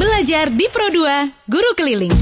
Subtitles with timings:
[0.00, 2.16] Belajar di Pro2, Guru Keliling.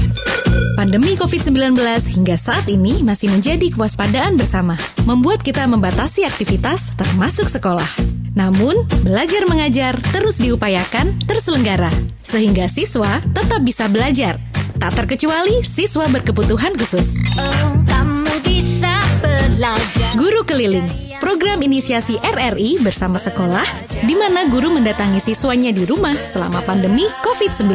[0.75, 1.79] Pandemi COVID-19
[2.11, 4.75] hingga saat ini masih menjadi kewaspadaan bersama,
[5.07, 7.87] membuat kita membatasi aktivitas termasuk sekolah.
[8.35, 11.87] Namun, belajar mengajar terus diupayakan terselenggara,
[12.19, 14.35] sehingga siswa tetap bisa belajar.
[14.75, 17.15] Tak terkecuali siswa berkebutuhan khusus.
[17.39, 20.19] Oh, kamu bisa belajar.
[20.19, 23.61] Guru Keliling, program inisiasi RRI bersama sekolah,
[24.01, 27.69] di mana guru mendatangi siswanya di rumah selama pandemi COVID-19.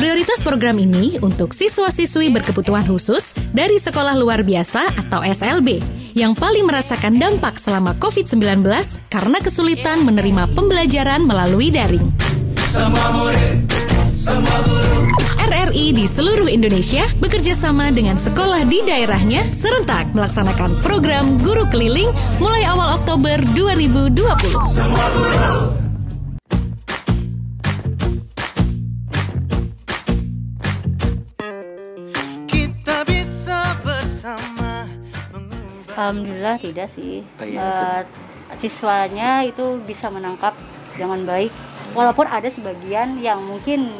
[0.00, 5.84] Prioritas program ini untuk siswa-siswi berkebutuhan khusus dari sekolah luar biasa atau SLB
[6.16, 8.64] yang paling merasakan dampak selama COVID-19
[9.12, 12.16] karena kesulitan menerima pembelajaran melalui daring.
[14.20, 22.12] RRI di seluruh Indonesia bekerja sama dengan sekolah di daerahnya serentak melaksanakan program Guru Keliling
[22.36, 24.20] mulai awal Oktober 2020.
[32.44, 34.84] Kita bisa bersama
[35.32, 37.24] mengubah Alhamdulillah tidak sih.
[37.40, 38.04] Oh iya,
[38.50, 40.52] Eh, siswanya itu bisa menangkap
[40.98, 41.52] dengan baik.
[41.90, 43.90] Walaupun ada sebagian yang mungkin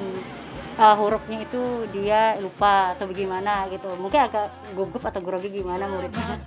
[0.80, 3.92] eh, hurufnya itu dia lupa atau bagaimana gitu.
[4.00, 6.40] Mungkin agak gugup atau grogi gimana muridnya.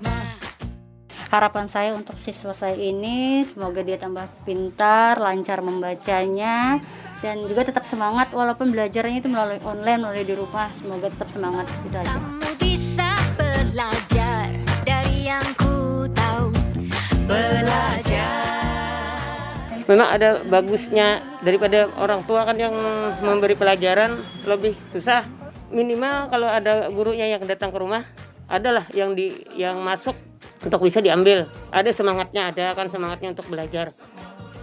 [1.34, 6.78] Harapan saya untuk siswa saya ini semoga dia tambah pintar, lancar membacanya
[7.26, 10.70] dan juga tetap semangat walaupun belajarnya itu melalui online, melalui di rumah.
[10.78, 12.06] Semoga tetap semangat gitu aja.
[12.06, 14.46] Kamu bisa belajar
[14.86, 16.54] dari yang ku tahu.
[17.26, 17.63] Belajar.
[19.88, 22.74] Memang ada bagusnya daripada orang tua kan yang
[23.24, 25.26] memberi pelajaran lebih susah.
[25.74, 28.06] Minimal kalau ada gurunya yang datang ke rumah
[28.46, 30.14] adalah yang di yang masuk
[30.62, 31.50] untuk bisa diambil.
[31.74, 33.90] Ada semangatnya ada kan semangatnya untuk belajar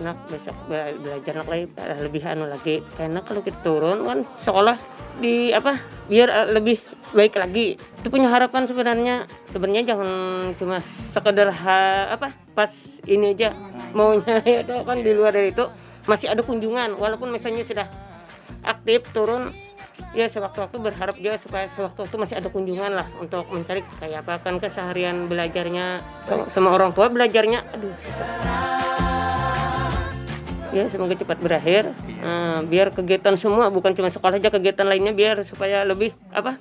[0.00, 1.64] nak besok be- belajar nak lagi
[2.00, 2.80] lebih anu lagi.
[2.96, 4.76] Karena kalau kita turun kan sekolah
[5.20, 5.76] di apa
[6.08, 6.80] biar eh, lebih
[7.12, 7.76] baik lagi.
[7.76, 9.28] Itu punya harapan sebenarnya.
[9.48, 10.10] Sebenarnya jangan
[10.56, 12.70] cuma sekedar ha- apa pas
[13.04, 13.52] ini aja
[13.92, 14.40] maunya.
[14.64, 15.68] Itu kan di luar dari itu
[16.08, 16.96] masih ada kunjungan.
[16.96, 17.86] Walaupun misalnya sudah
[18.64, 19.52] aktif turun
[20.16, 24.40] ya sewaktu-waktu berharap dia supaya sewaktu-waktu masih ada kunjungan lah untuk mencari kayak apa.
[24.40, 29.09] Kan keseharian belajarnya sama, sama orang tua belajarnya aduh susah
[30.70, 31.90] ya semoga cepat berakhir.
[32.06, 36.58] Eh, biar kegiatan semua bukan cuma sekolah aja kegiatan lainnya biar supaya lebih apa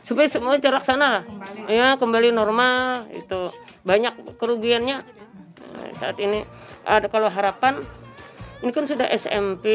[0.00, 1.24] supaya semua terlaksana lah.
[1.68, 3.52] Ya kembali normal itu.
[3.84, 5.04] Banyak kerugiannya.
[5.70, 6.44] Eh, saat ini
[6.88, 7.78] ada kalau harapan
[8.60, 9.66] ini kan sudah SMP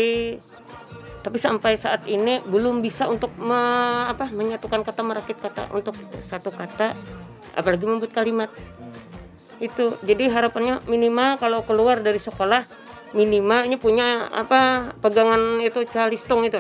[1.26, 6.54] tapi sampai saat ini belum bisa untuk me- apa menyatukan kata merakit kata untuk satu
[6.54, 6.94] kata
[7.58, 8.50] apalagi membuat kalimat.
[9.58, 12.85] Itu jadi harapannya minimal kalau keluar dari sekolah
[13.16, 16.60] minimal ini punya apa pegangan itu calistung itu.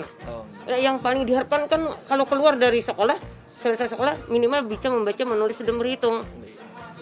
[0.65, 5.59] Eh, yang paling diharapkan kan kalau keluar dari sekolah selesai sekolah minimal bisa membaca menulis
[5.59, 6.23] dan berhitung.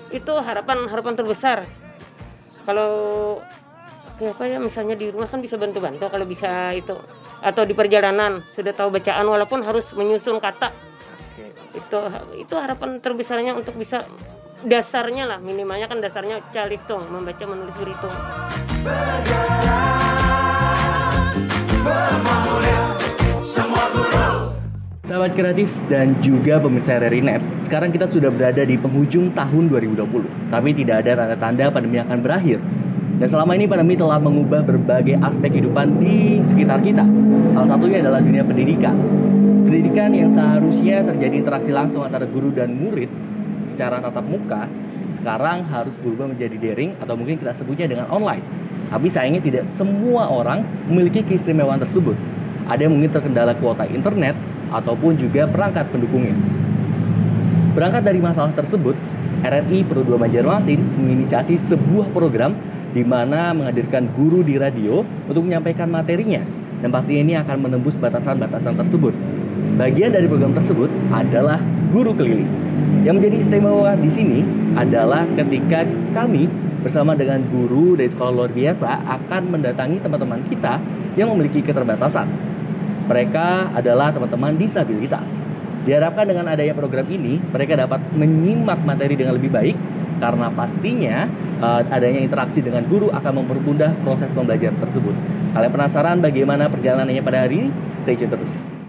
[0.09, 1.69] Itu harapan harapan terbesar.
[2.66, 2.92] Kalau
[4.18, 6.94] kayak apa ya misalnya di rumah kan bisa bantu-bantu kalau bisa itu
[7.44, 10.74] atau di perjalanan sudah tahu bacaan walaupun harus menyusun kata.
[11.78, 12.00] Itu
[12.42, 14.02] itu harapan terbesarnya untuk bisa
[14.63, 18.16] dasarnya lah minimalnya kan dasarnya calistung membaca menulis berhitung
[25.03, 30.00] Sahabat kreatif dan juga pemirsa RRI Net, sekarang kita sudah berada di penghujung tahun 2020.
[30.47, 32.57] Tapi tidak ada tanda-tanda pandemi akan berakhir.
[33.19, 37.03] Dan selama ini pandemi telah mengubah berbagai aspek kehidupan di sekitar kita.
[37.51, 38.95] Salah satunya adalah dunia pendidikan.
[39.68, 43.32] Pendidikan yang seharusnya terjadi interaksi langsung antara guru dan murid
[43.66, 44.69] secara tatap muka,
[45.13, 48.44] sekarang harus berubah menjadi daring atau mungkin kita sebutnya dengan online.
[48.90, 52.18] Tapi sayangnya tidak semua orang memiliki keistimewaan tersebut.
[52.69, 54.38] Ada yang mungkin terkendala kuota internet
[54.69, 56.38] ataupun juga perangkat pendukungnya.
[57.74, 58.94] Berangkat dari masalah tersebut,
[59.44, 62.53] RRI 2 Banjarmasin menginisiasi sebuah program
[62.94, 66.45] di mana menghadirkan guru di radio untuk menyampaikan materinya
[66.80, 69.15] dan pastinya ini akan menembus batasan-batasan tersebut.
[69.80, 71.57] Bagian dari program tersebut adalah
[71.89, 72.73] guru keliling.
[73.03, 74.39] Yang menjadi istimewa di sini
[74.80, 75.83] adalah ketika
[76.15, 76.47] kami
[76.83, 80.83] bersama dengan guru dari sekolah luar biasa akan mendatangi teman-teman kita
[81.15, 82.27] yang memiliki keterbatasan.
[83.07, 85.39] Mereka adalah teman-teman disabilitas.
[85.83, 89.75] Diharapkan dengan adanya program ini, mereka dapat menyimak materi dengan lebih baik
[90.24, 91.27] karena pastinya
[91.59, 95.15] eh, adanya interaksi dengan guru akan mempermudah proses pembelajaran tersebut.
[95.51, 97.69] Kalian penasaran bagaimana perjalanannya pada hari ini?
[98.00, 98.82] Stay tune terus.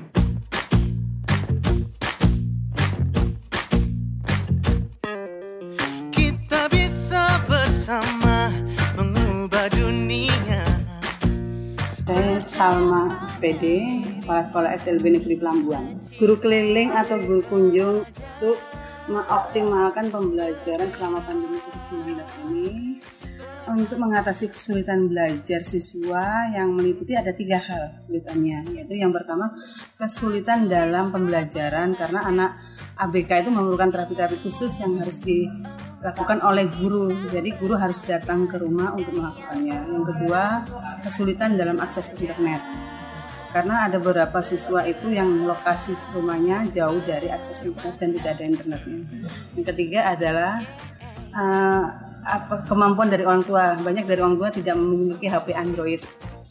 [12.54, 13.82] Salma SPD,
[14.22, 15.98] Kepala Sekolah SLB Negeri Pelambuan.
[16.22, 18.62] Guru keliling atau guru kunjung untuk
[19.10, 22.14] mengoptimalkan pembelajaran selama pandemi COVID-19
[22.46, 22.70] ini
[23.72, 29.56] untuk mengatasi kesulitan belajar siswa yang meliputi ada tiga hal kesulitannya yaitu yang pertama
[29.96, 32.50] kesulitan dalam pembelajaran karena anak
[32.94, 37.10] ABK itu memerlukan terapi-terapi khusus yang harus dilakukan oleh guru.
[37.26, 39.76] Jadi guru harus datang ke rumah untuk melakukannya.
[39.90, 40.42] Yang kedua
[41.02, 42.62] kesulitan dalam akses internet.
[43.50, 48.44] Karena ada beberapa siswa itu yang lokasi rumahnya jauh dari akses internet dan tidak ada
[48.46, 48.98] internetnya.
[49.54, 50.52] Yang ketiga adalah
[51.34, 53.76] uh, apa kemampuan dari orang tua.
[53.78, 56.00] Banyak dari orang tua tidak memiliki HP Android.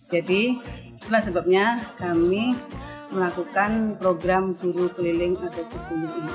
[0.07, 0.61] Jadi
[1.01, 2.53] itulah sebabnya kami
[3.13, 6.33] melakukan program guru keliling atau guru ini.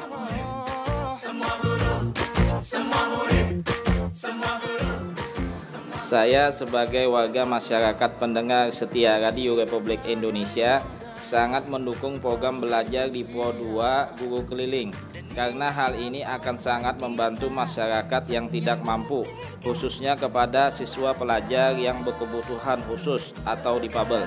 [6.09, 10.81] Saya sebagai warga masyarakat pendengar setia Radio Republik Indonesia
[11.19, 14.95] sangat mendukung program belajar di Pro 2 Guru Keliling
[15.35, 19.27] karena hal ini akan sangat membantu masyarakat yang tidak mampu
[19.63, 24.25] khususnya kepada siswa pelajar yang berkebutuhan khusus atau difabel.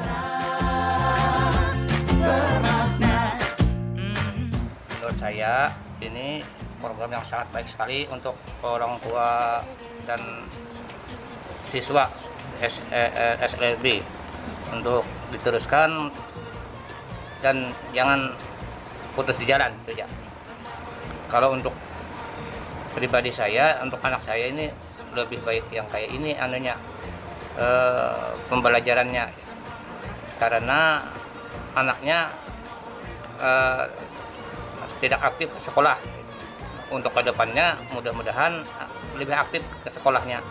[4.87, 5.67] menurut saya
[5.99, 6.39] ini
[6.79, 9.59] program yang sangat baik sekali untuk orang tua
[10.07, 10.21] dan
[11.67, 12.07] siswa
[12.63, 13.99] S, eh, eh, SLB
[14.71, 15.03] untuk
[15.35, 16.07] diteruskan
[17.41, 18.31] dan jangan
[19.17, 20.07] putus di jalan itu ya.
[21.27, 21.73] Kalau untuk
[22.93, 24.69] pribadi saya, untuk anak saya ini
[25.15, 26.77] lebih baik yang kayak ini anunya
[27.57, 29.25] eh, pembelajarannya.
[30.37, 31.01] Karena
[31.75, 32.29] anaknya
[33.41, 33.83] eh,
[35.01, 35.97] tidak aktif sekolah.
[36.91, 38.67] Untuk ke depannya mudah-mudahan
[39.15, 40.43] lebih aktif ke sekolahnya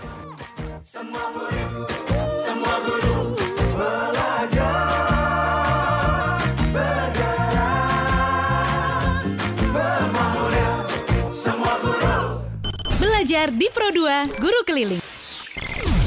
[13.40, 15.00] Belajar di Pro 2 Guru Keliling.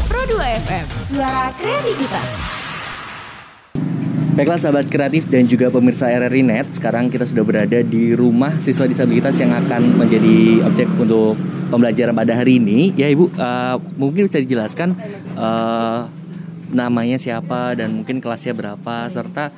[0.05, 0.37] Pro 2
[0.69, 2.29] FM, suara kreativitas.
[4.37, 8.85] Baiklah sahabat kreatif dan juga pemirsa RRI Net, sekarang kita sudah berada di rumah siswa
[8.85, 11.33] disabilitas yang akan menjadi objek untuk
[11.73, 12.93] pembelajaran pada hari ini.
[12.93, 14.93] Ya Ibu, eh, mungkin bisa dijelaskan
[15.33, 15.99] eh,
[16.69, 19.49] namanya siapa dan mungkin kelasnya berapa serta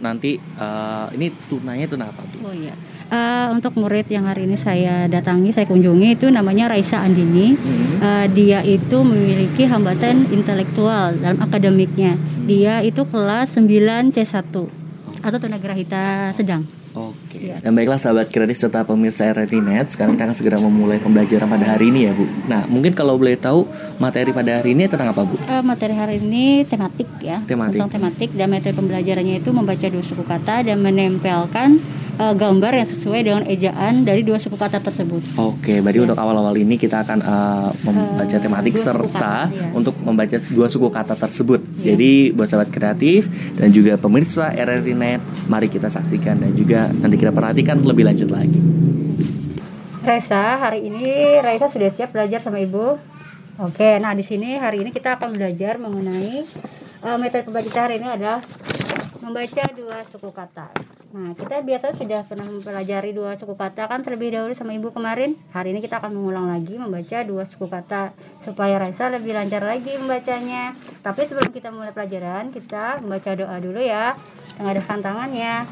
[0.00, 2.48] nanti eh, ini tunanya tuna apa Bu?
[2.48, 2.72] Oh iya.
[3.10, 7.58] Eh, untuk murid yang hari ini saya datangi, saya kunjungi itu namanya Raisa Andini.
[7.98, 12.14] Eh, dia itu memiliki hambatan intelektual dalam akademiknya.
[12.46, 14.46] Dia itu kelas 9 C1
[15.20, 16.62] atau tunagrahita sedang.
[16.90, 17.54] Oke.
[17.62, 21.66] Dan baiklah sahabat kreatif serta pemirsa RRI Net, sekarang kita akan segera memulai pembelajaran pada
[21.78, 22.26] hari ini ya Bu.
[22.50, 23.62] Nah, mungkin kalau boleh tahu
[24.02, 25.38] materi pada hari ini tentang apa Bu?
[25.38, 27.78] Eh, materi hari ini tematik ya, Tematik.
[27.78, 31.78] tentang tematik dan metode pembelajarannya itu membaca dua suku kata dan menempelkan
[32.20, 35.40] eh, gambar yang sesuai dengan ejaan dari dua suku kata tersebut.
[35.40, 39.68] Oke, berarti untuk awal-awal ini kita akan uh, membaca Eh, tematik serta kata, iya.
[39.72, 41.60] untuk membaca dua suku kata tersebut.
[41.80, 47.16] Jadi buat sahabat kreatif dan juga pemirsa RRI Net, mari kita saksikan dan juga nanti
[47.16, 48.60] kita perhatikan lebih lanjut lagi.
[50.00, 52.96] Raisa, hari ini Raisa sudah siap belajar sama Ibu.
[53.60, 56.48] Oke, nah di sini hari ini kita akan belajar mengenai
[57.04, 58.40] eh, metode pembacaan hari ini adalah
[59.20, 60.89] membaca dua suku kata.
[61.10, 65.34] Nah, kita biasa sudah pernah mempelajari dua suku kata kan terlebih dahulu sama Ibu kemarin.
[65.50, 69.98] Hari ini kita akan mengulang lagi membaca dua suku kata supaya Raisa lebih lancar lagi
[69.98, 70.78] membacanya.
[71.02, 74.14] Tapi sebelum kita mulai pelajaran, kita membaca doa dulu ya.
[74.62, 75.66] Mengadahkan tangannya.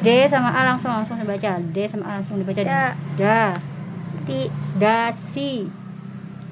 [0.00, 1.60] D sama A langsung langsung dibaca.
[1.60, 2.62] D sama A langsung dibaca.
[2.64, 2.84] Da.
[3.20, 3.42] Da.
[4.24, 4.48] Di
[4.80, 5.68] Da si.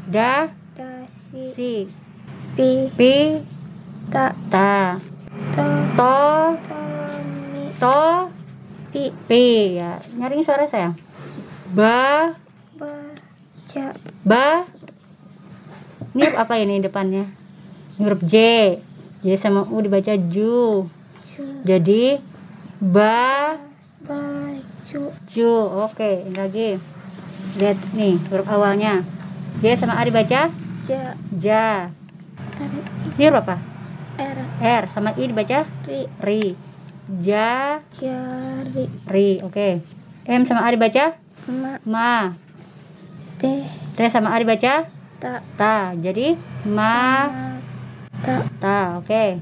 [0.05, 1.73] Da Da Si si.
[2.57, 3.14] Pi Pi
[4.12, 4.97] Ta ta
[5.99, 6.15] to
[7.79, 7.99] to
[8.95, 9.45] pi pi.
[9.79, 10.95] ya nyaring suara saya.
[11.75, 12.33] Ba.
[12.79, 12.93] Ba.
[14.25, 14.47] Ba.
[16.17, 17.29] Ini apa ini depannya?
[18.00, 18.35] Huruf j.
[19.21, 20.87] Jadi sama u dibaca ju.
[21.67, 22.23] Jadi
[22.81, 23.59] ba.
[24.07, 25.53] Baju ju.
[25.85, 26.81] Oke lagi.
[27.59, 29.05] Lihat nih huruf awalnya.
[29.61, 30.49] J sama a dibaca?
[30.88, 31.19] Ja.
[31.37, 31.93] Ja.
[33.19, 33.68] Ini huruf apa?
[34.19, 36.45] R R sama I dibaca ri ri.
[37.23, 39.41] Ja, jari ri.
[39.41, 39.81] Oke.
[40.29, 41.17] M sama A dibaca
[41.49, 42.13] ma ma.
[43.41, 43.65] de
[43.97, 44.85] T sama A dibaca
[45.23, 45.95] ta ta.
[45.97, 47.31] Jadi ma
[48.21, 49.01] ta ta.
[49.01, 49.41] Oke.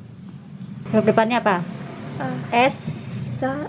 [0.92, 1.66] Huruf depannya apa?
[2.16, 2.76] a S
[3.42, 3.66] sa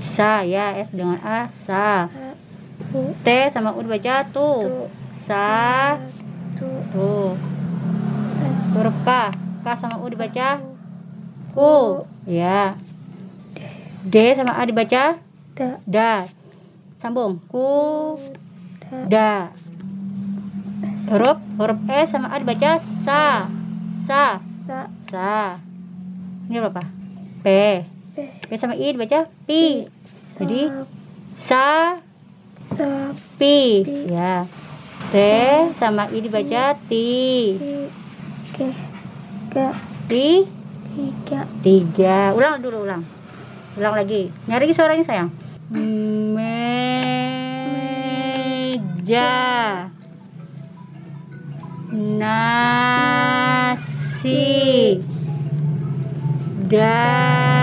[0.00, 2.08] sa ya S dengan A sa.
[2.08, 2.32] a
[2.96, 4.48] u T sama U dibaca tu.
[4.64, 5.98] tu Sa
[6.56, 7.36] tu tu.
[8.72, 9.49] Huruf K.
[9.60, 10.60] K sama U dibaca
[11.52, 12.04] ku.
[12.24, 12.80] Ya.
[14.00, 15.20] D sama A dibaca
[15.52, 16.12] da da.
[17.00, 17.36] Sambung.
[17.52, 18.16] Ku
[19.12, 19.52] da.
[21.12, 23.48] Huruf huruf E sama A dibaca sa.
[24.08, 24.40] Sa.
[24.64, 25.60] sa Sa.
[26.48, 26.88] Ini huruf apa?
[27.44, 27.46] P.
[28.16, 28.16] p
[28.48, 29.84] P sama I dibaca pi.
[30.40, 30.72] Jadi
[31.44, 32.00] sa
[32.72, 33.84] pi.
[33.84, 33.84] Pi.
[34.08, 34.48] Ya.
[35.12, 35.16] T
[35.76, 37.08] sama I dibaca ti.
[39.50, 39.74] Ga
[40.06, 40.46] Ti
[40.94, 42.34] tiga tiga.
[42.34, 43.02] Ulang dulu ulang.
[43.78, 44.30] Ulang lagi.
[44.50, 45.30] Nyari suaranya sayang.
[45.70, 46.66] Meja.
[51.94, 52.42] Nasi.
[56.70, 57.59] Dasi.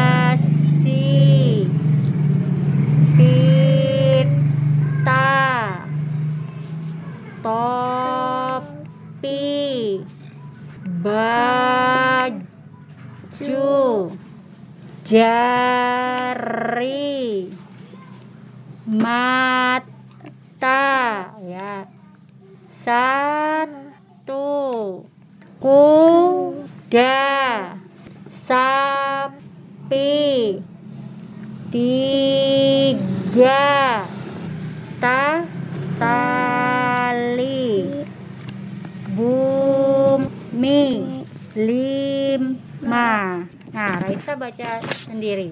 [45.28, 45.52] Sendiri.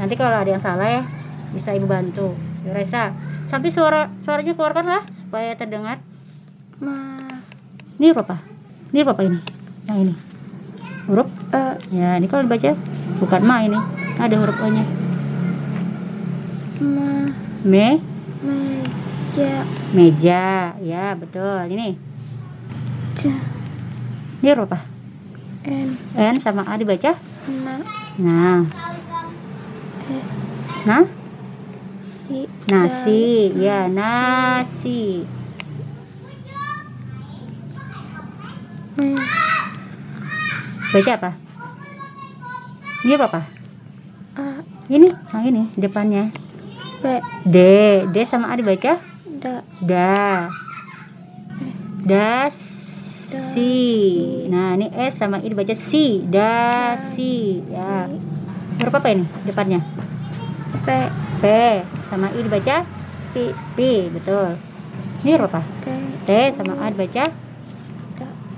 [0.00, 1.02] Nanti kalau ada yang salah ya,
[1.52, 2.32] bisa ibu bantu.
[2.64, 3.12] Raisa,
[3.52, 6.00] sampai suara suaranya keluarkan lah supaya terdengar.
[6.80, 7.20] ma
[8.00, 8.40] Ini huruf apa?
[8.88, 9.38] Ini huruf apa ini?
[9.84, 10.14] Yang ini.
[11.04, 11.28] Huruf?
[11.52, 12.72] e Ya, ini kalau dibaca
[13.20, 13.76] bukan ma ini.
[14.16, 14.84] Ada huruf O-nya.
[16.80, 17.28] ma
[17.60, 18.00] Me,
[18.40, 19.52] meja
[19.92, 20.72] meja.
[20.80, 21.68] Ya, betul.
[21.68, 21.92] Ini.
[23.20, 23.36] ja
[24.40, 24.80] Ini huruf apa?
[25.68, 27.20] n N sama A dibaca?
[27.52, 27.84] na
[28.16, 28.64] Nah.
[30.80, 31.04] Nah,
[32.24, 33.52] si nasi.
[33.58, 35.28] Ya, nasi.
[39.00, 39.16] me
[40.90, 41.30] Baca apa?
[43.06, 43.40] Ini apa?
[44.36, 44.42] a
[44.90, 46.34] Ini, yang ini depannya.
[47.00, 47.04] b
[47.46, 47.56] D,
[48.10, 48.98] D sama A dibaca?
[49.40, 50.50] da Da.
[52.02, 52.56] Das.
[53.54, 53.72] Si.
[54.50, 56.26] Nah, ini S sama I dibaca si.
[56.26, 57.62] Dasi.
[57.70, 58.10] Ya.
[58.80, 59.99] Huruf apa ini depannya?
[60.84, 60.88] P
[61.40, 61.44] P
[62.08, 62.76] sama I dibaca
[63.30, 63.78] pi P,
[64.10, 64.58] betul.
[65.20, 65.60] Ini apa?
[65.84, 65.86] t
[66.24, 67.24] T sama A dibaca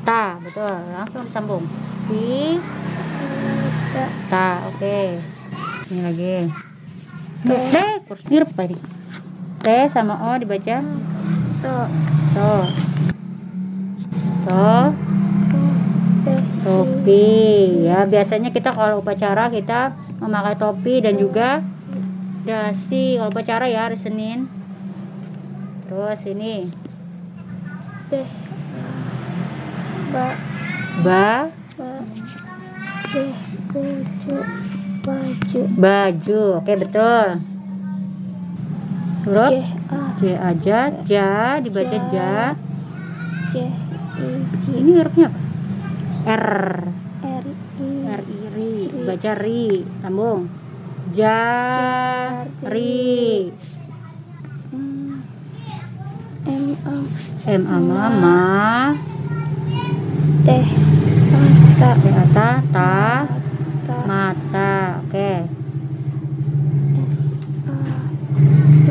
[0.02, 0.74] ta, betul.
[0.94, 1.64] Langsung disambung.
[3.94, 4.48] Da ta.
[4.72, 5.22] Oke.
[5.90, 6.34] Ini lagi.
[7.46, 8.78] Ini huruf apa ini?
[9.62, 10.76] T sama O dibaca
[11.62, 11.76] to
[12.34, 12.52] to.
[14.42, 14.70] To.
[16.22, 16.26] t
[16.62, 17.26] topi
[17.90, 21.62] ya biasanya kita kalau upacara kita memakai topi dan juga
[22.42, 24.50] dasi kalau upacara ya hari Senin.
[25.86, 26.70] Terus ini.
[28.10, 28.12] B
[30.12, 30.36] ba
[31.00, 31.48] ba
[31.80, 31.90] ba
[33.08, 33.14] b
[33.72, 34.36] baju.
[35.02, 37.26] Baju baju oke betul.
[39.22, 39.54] Huruf
[40.18, 42.58] j aja ja dibaca ja
[43.54, 43.54] j
[44.76, 45.40] ini hurufnya apa?
[46.22, 46.46] R.
[47.22, 47.46] R
[47.80, 47.90] i.
[48.06, 48.74] R I ri
[49.08, 50.61] baca ri sambung
[51.12, 53.00] jari.
[56.48, 56.94] M a
[57.52, 57.76] M A.
[57.78, 58.96] Mama
[60.44, 61.88] t mata.
[62.00, 62.48] T A ta.
[62.72, 62.92] Ta
[63.86, 64.72] ta mata.
[65.04, 65.32] Oke.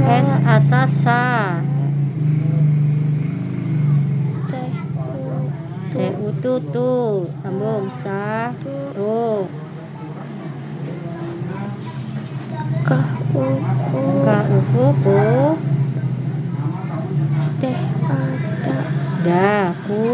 [0.01, 1.21] S S a A sa.
[8.01, 8.53] Sa
[12.85, 13.45] kuku
[13.91, 14.37] uku ke
[14.79, 15.21] uku
[17.61, 18.77] deh ada.
[19.21, 20.05] Da ku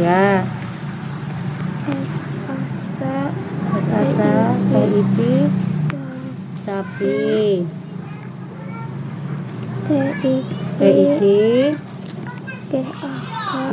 [0.00, 0.46] ya
[1.90, 2.14] es
[2.48, 3.16] asa.
[3.70, 4.32] Es asa
[4.70, 5.50] pip
[6.64, 7.66] sapi.
[9.90, 10.46] Tik tik
[11.18, 11.22] G.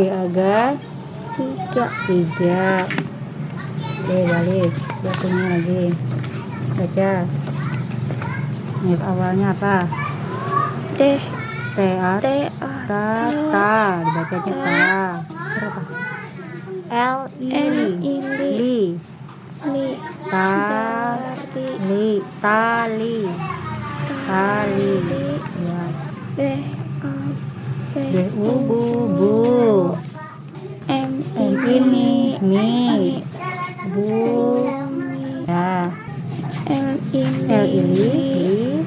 [0.10, 0.74] Agar
[1.38, 1.86] tiga.
[2.10, 2.70] Tiga.
[4.08, 4.72] Oke balik.
[5.04, 6.07] Satunya lagi
[6.78, 7.12] baca
[8.78, 9.90] Huruf awalnya apa?
[10.94, 11.18] D
[11.74, 13.06] T A T A ta
[13.50, 13.74] ta
[14.06, 14.86] dibacanya ta
[15.58, 15.96] Terus apa?
[16.88, 18.80] L I L I li.
[19.74, 19.88] Li.
[20.30, 20.50] Ta
[21.90, 22.22] li.
[22.38, 23.20] Tali
[24.28, 24.92] tali
[25.66, 25.84] ya.
[26.38, 26.40] B
[27.02, 27.14] A
[27.92, 28.82] B B U bu
[29.18, 29.34] bu.
[30.88, 32.70] M ini mi.
[33.92, 34.67] Bu
[37.26, 38.78] L ini li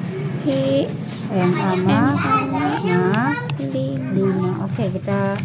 [0.47, 0.87] Hi
[1.35, 2.01] M ama
[2.87, 4.49] ma Li lima.
[4.63, 5.35] Oke kita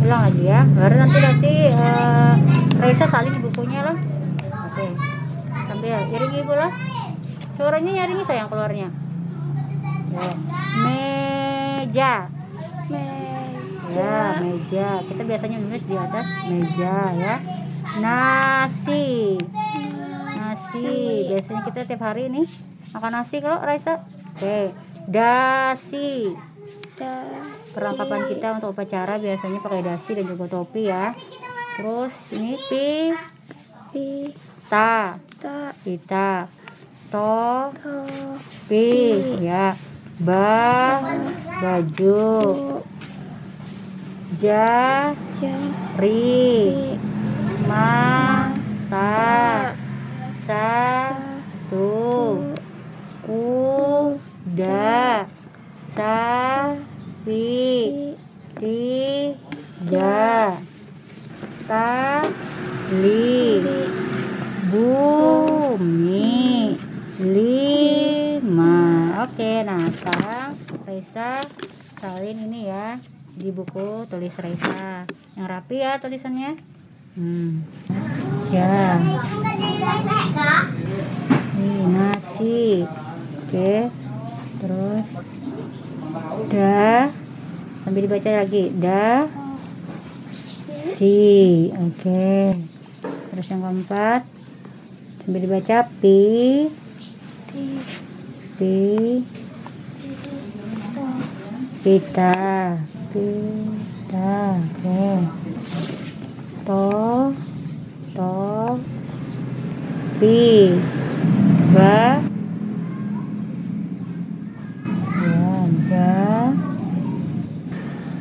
[0.00, 0.64] ulang lagi ya.
[0.64, 2.32] Baru nanti nanti eh,
[2.80, 3.96] Raisa salin bukunya lah
[4.52, 4.86] oke
[5.68, 6.72] sambil iring ibu lah
[7.56, 8.88] suaranya nyaring sayang keluarnya.
[10.12, 10.28] Ya.
[10.84, 12.12] meja.
[13.92, 14.88] Ya meja.
[15.04, 17.34] Kita biasanya nulis di atas meja ya.
[17.96, 19.36] Nasi
[20.82, 21.28] nasi.
[21.32, 22.46] Biasanya kita tiap hari nih
[22.92, 24.04] makan nasi kalau Raisa.
[24.36, 24.72] Oke.
[25.06, 26.34] Dasi.
[26.96, 27.12] Da
[27.76, 31.12] perlengkapan kita untuk upacara biasanya pakai dasi dan juga topi ya.
[31.76, 32.88] Terus ini pi.
[33.92, 34.08] Pi.
[34.72, 35.20] Ta.
[35.36, 35.76] Ta.
[35.84, 36.48] Kita.
[37.12, 37.68] To.
[37.76, 37.96] To.
[38.64, 38.88] Pi.
[39.44, 39.76] Ya.
[40.24, 41.04] Ba.
[41.60, 42.24] Baju.
[44.40, 45.12] Ja.
[45.44, 45.56] Ja.
[46.00, 46.24] Ri.
[46.72, 46.96] Ri.
[47.68, 48.48] Ma.
[48.88, 49.75] Ta
[50.46, 52.38] sa Ta tu
[53.26, 55.26] kuda.
[55.74, 57.50] Sapi.
[58.54, 60.54] Tiga.
[61.66, 63.34] Tali.
[64.70, 66.30] Bumi.
[67.18, 68.78] Lima.
[69.26, 70.54] Oke nah sekarang
[70.86, 71.42] Raisa
[71.98, 73.02] salin ini ya.
[73.34, 75.10] Di buku tulis Raisa.
[75.34, 76.54] Yang rapi ya tulisannya.
[77.18, 77.66] Hmm.
[78.56, 78.80] Ya
[81.56, 82.88] ini nasi
[83.46, 83.72] oke.
[84.56, 85.08] Terus.
[86.50, 87.14] Da.
[87.84, 88.74] Sambil dibaca lagi.
[88.74, 89.30] Da.
[90.98, 91.70] Si.
[91.70, 92.58] Oke.
[93.32, 94.26] Terus yang keempat.
[95.22, 96.66] Sambil dibaca pi.
[98.58, 98.76] Pi.
[101.86, 102.34] Pita.
[103.14, 104.36] Pita.
[104.58, 105.06] Oke.
[106.66, 106.86] To
[108.16, 108.80] to
[110.16, 110.72] pi
[111.76, 112.24] ba.
[115.20, 115.52] Ya
[115.92, 116.16] ba.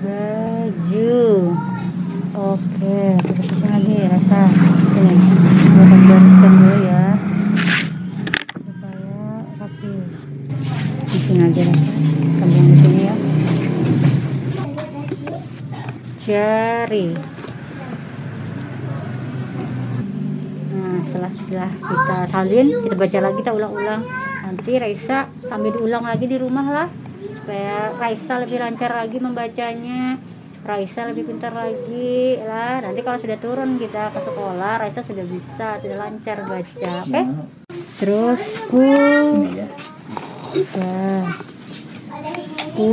[0.04, 1.16] Baju.
[2.36, 4.42] Oke terus lagi rasa.
[4.92, 7.06] Sini kita gariskan dulu ya.
[8.52, 9.16] Supaya
[9.64, 9.94] rapi.
[11.08, 11.88] Sini aja rasa.
[12.44, 13.16] Kambing di sini ya.
[16.26, 17.06] Jari
[20.76, 24.04] nah setelah setelah kita salin kita baca lagi kita ulang-ulang.
[24.44, 26.88] Nanti Raisa sambil diulang lagi di rumah lah
[27.40, 30.20] supaya Raisa lebih lancar lagi membacanya.
[30.66, 32.84] Raisa lebih pintar lagi lah.
[32.84, 37.22] Nanti kalau sudah turun kita ke sekolah Raisa sudah bisa sudah lancar baca oke?
[37.96, 38.84] Terus ku.
[39.56, 39.68] Ya.
[42.76, 42.92] ku.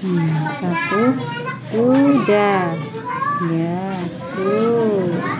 [0.00, 0.24] Hmm,
[0.56, 1.02] satu.
[1.70, 2.74] Kuda
[3.46, 3.96] ya
[4.34, 5.39] tuh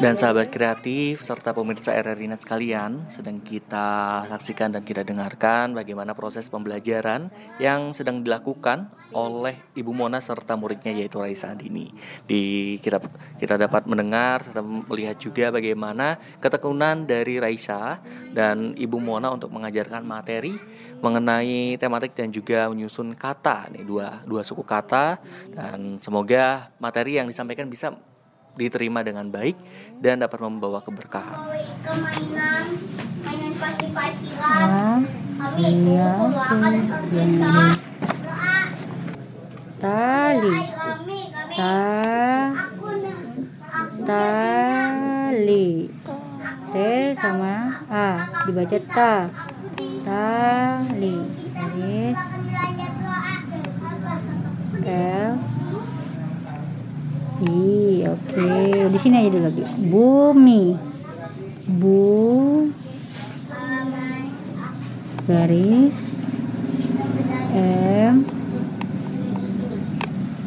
[0.00, 6.16] Dan sahabat kreatif serta pemirsa RRI Net sekalian, sedang kita saksikan dan kita dengarkan bagaimana
[6.16, 7.28] proses pembelajaran
[7.60, 11.92] yang sedang dilakukan oleh Ibu Mona serta muridnya yaitu Raisa Andini.
[12.24, 12.96] Di kita
[13.36, 18.00] kita dapat mendengar serta melihat juga bagaimana ketekunan dari Raisa
[18.32, 20.56] dan Ibu Mona untuk mengajarkan materi
[21.04, 25.20] mengenai tematik dan juga menyusun kata nih dua dua suku kata
[25.52, 27.92] dan semoga materi yang disampaikan bisa
[28.58, 29.56] diterima dengan baik
[29.98, 31.38] dan dapat membawa keberkahan.
[32.00, 32.64] mainan.
[35.56, 36.10] Ya iya
[36.50, 36.60] tuh
[39.80, 40.52] tali.
[41.56, 42.52] Ta.
[44.04, 45.68] Tali
[46.70, 46.74] T
[47.18, 47.54] sama
[47.88, 48.08] A.
[48.46, 49.14] Dibaca ta.
[50.04, 51.16] tali
[51.54, 52.10] doa
[54.84, 55.34] L.
[57.40, 58.48] I, oke.
[58.88, 59.62] Di sini aja dulu lagi.
[59.90, 60.64] Bumi.
[61.66, 62.68] Bu.
[65.28, 65.98] Garis.
[67.54, 68.14] M.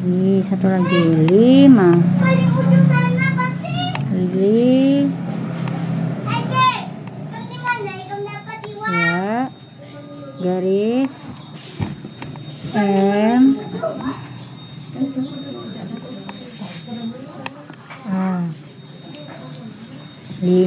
[0.04, 1.00] I satu lagi.
[1.30, 1.90] Lima.
[4.34, 5.08] Li
[8.74, 8.90] iwan.
[8.92, 9.48] ya.
[10.42, 11.14] Garis
[12.74, 13.56] M
[18.10, 18.50] A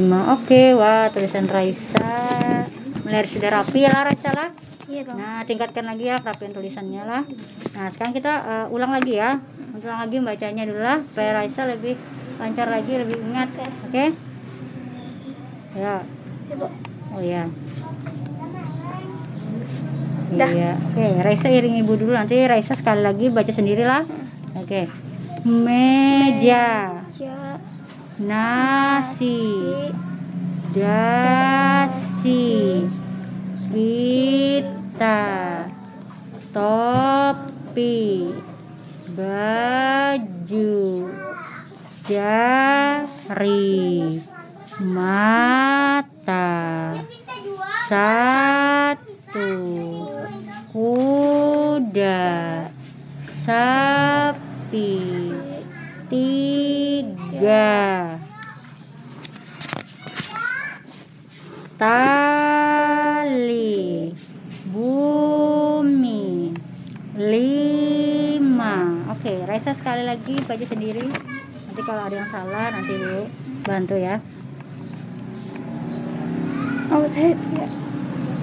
[0.08, 2.08] lima oke wah tulisan Raisa.
[3.04, 4.56] Mulai sudah rapi ya lah Raisa lah?
[4.88, 7.28] Iya nah tingkatkan lagi ya kerapian tulisannya lah.
[7.76, 9.36] Nah sekarang kita eh, ulang lagi ya.
[9.76, 12.00] Ulang lagi bacanya dulu lah supaya Raisa lebih
[12.40, 13.52] lancar lagi lebih ingat.
[13.84, 14.16] Oke.
[15.76, 16.00] Ya.
[17.12, 17.44] Oh ya
[20.28, 20.48] Dah.
[20.48, 21.06] Iya, oke.
[21.20, 22.16] Raisa iring ibu dulu.
[22.16, 24.08] Nanti Raisa sekali lagi baca sendiri lah.
[24.56, 24.88] Oke.
[25.44, 26.97] Meja, Ja.
[28.18, 29.54] Nasi,
[30.74, 32.46] dasi,
[33.70, 35.22] kita,
[36.50, 38.26] topi,
[39.14, 40.82] baju,
[42.10, 43.70] jari,
[44.82, 46.50] mata,
[47.86, 49.54] satu,
[50.74, 52.26] kuda,
[53.46, 54.90] sapi,
[56.10, 56.87] tiga,
[61.78, 63.70] tali,
[64.74, 66.50] bumi,
[67.14, 68.74] lima.
[69.14, 71.06] Oke, Raisa sekali lagi baca sendiri.
[71.06, 73.30] Nanti kalau ada yang salah nanti dulu
[73.62, 74.18] bantu ya.
[76.90, 77.36] Oh, ya.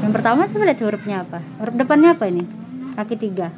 [0.05, 1.43] Yang pertama coba lihat hurufnya apa?
[1.59, 2.47] Huruf depannya apa ini?
[2.95, 3.51] Kaki tiga.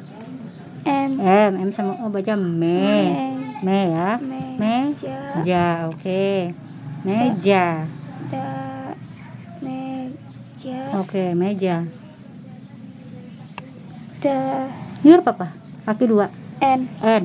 [0.82, 1.20] M.
[1.20, 3.14] M, M sama O baca me.
[3.62, 4.18] Me ya.
[4.18, 4.37] Me.
[4.58, 5.18] Meja.
[5.46, 6.50] Ja, oke.
[7.06, 7.86] Meja.
[8.26, 8.46] Da.
[9.62, 10.78] Meja.
[10.98, 11.86] Oke, meja.
[14.18, 14.66] Da.
[15.06, 15.54] Ini huruf apa?
[15.86, 16.26] Kaki dua.
[16.58, 16.90] N.
[16.98, 17.24] N.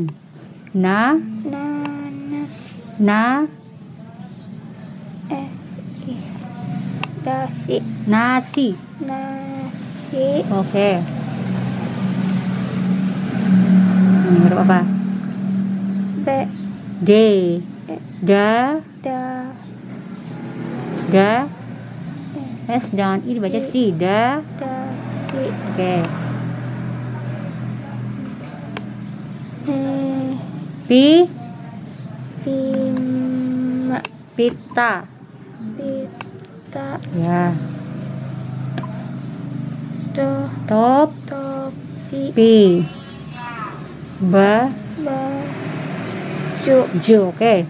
[0.77, 2.53] Na, Nanas.
[3.01, 3.49] na,
[5.25, 5.61] S.
[6.05, 6.13] I.
[7.25, 7.77] Dasi.
[8.05, 8.67] nasi.
[9.01, 10.27] Nasi.
[10.53, 10.89] Oke.
[14.21, 14.79] Ini huruf apa?
[16.21, 16.62] B.
[17.03, 17.61] D.
[18.21, 19.51] Da, Da.
[21.11, 21.47] da.
[22.67, 23.91] S dan I dibaca si.
[23.91, 24.39] Da.
[24.55, 25.43] Dasi.
[25.67, 25.93] Oke.
[30.87, 31.27] Pi,
[32.43, 33.99] Pima.
[34.35, 35.03] pita.
[35.75, 36.87] Pita.
[37.19, 37.51] Ya.
[40.15, 40.29] Do.
[40.67, 42.31] Top, Topi.
[42.31, 42.83] pi.
[44.31, 44.71] Ba,
[45.03, 45.72] Baju.
[46.65, 47.27] Ju.
[47.27, 47.65] Oke.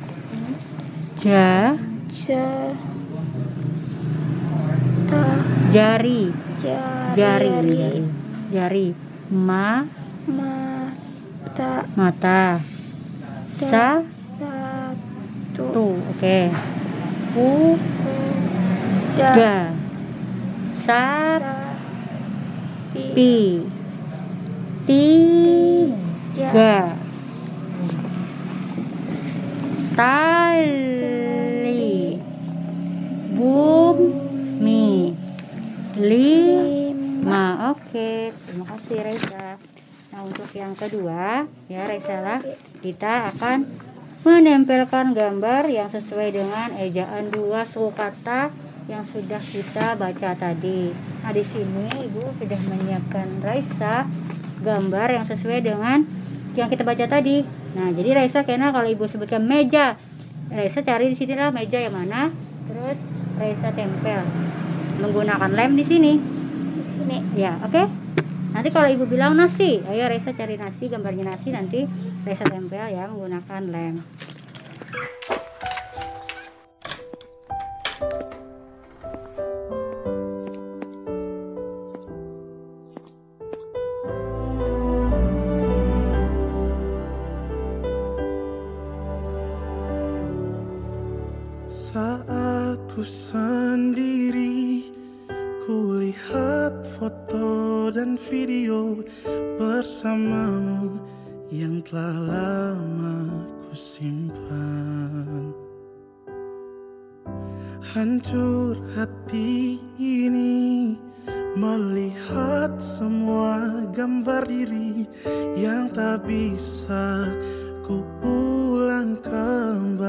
[1.23, 1.73] Ja,
[2.27, 2.45] Ja.
[5.09, 5.23] Ta.
[5.73, 6.31] jari.
[7.15, 7.49] Jari.
[7.49, 8.03] Jari.
[8.53, 8.87] Jari.
[9.31, 9.83] Ma,
[10.27, 11.83] Mata.
[11.95, 12.59] mata.
[13.59, 14.01] Sa,
[14.37, 15.63] Satu.
[15.73, 15.87] tu.
[16.13, 16.51] Oke.
[17.33, 17.77] Ku,
[19.17, 19.29] Da.
[19.35, 19.55] da.
[20.85, 21.03] Sa,
[22.93, 23.61] pi.
[24.85, 26.92] Tiga.
[29.93, 31.77] Tali.
[33.37, 35.13] Bumi.
[36.01, 37.69] Lima.
[37.69, 39.61] Oke, terima kasih Reza.
[40.09, 42.41] Nah, untuk yang kedua, ya Reza lah,
[42.81, 43.69] kita akan
[44.25, 48.49] menempelkan gambar yang sesuai dengan ejaan dua suku kata
[48.89, 50.89] yang sudah kita baca tadi.
[51.21, 54.09] Nah, di sini Ibu sudah menyiapkan Raisa
[54.65, 56.22] gambar yang sesuai dengan
[56.53, 57.41] yang kita baca tadi.
[57.77, 59.97] Nah, jadi Raisa kena kalau Ibu sebutkan meja,
[60.53, 62.29] Raisa cari di sini lah meja yang mana,
[62.69, 62.99] terus
[63.41, 64.21] Raisa tempel
[65.01, 66.13] menggunakan lem di sini.
[66.77, 67.17] Di sini.
[67.33, 67.89] Ya, oke.
[68.53, 71.89] Nanti kalau Ibu bilang nasi, ayo Raisa cari nasi, gambarnya nasi nanti
[72.21, 73.95] Raisa tempel ya menggunakan lem.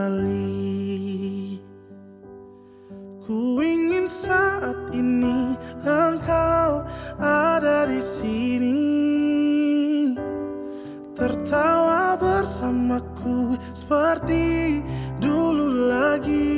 [0.05, 1.57] Kembali.
[3.25, 6.85] Ku ingin saat ini engkau
[7.17, 8.85] ada di sini.
[11.17, 14.85] Tertawa bersamaku seperti
[15.25, 16.53] dulu lagi.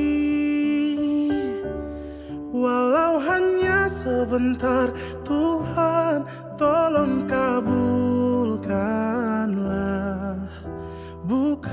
[2.50, 4.90] Walau hanya sebentar
[5.22, 6.26] Tuhan
[6.58, 9.15] tolong kabulkanlah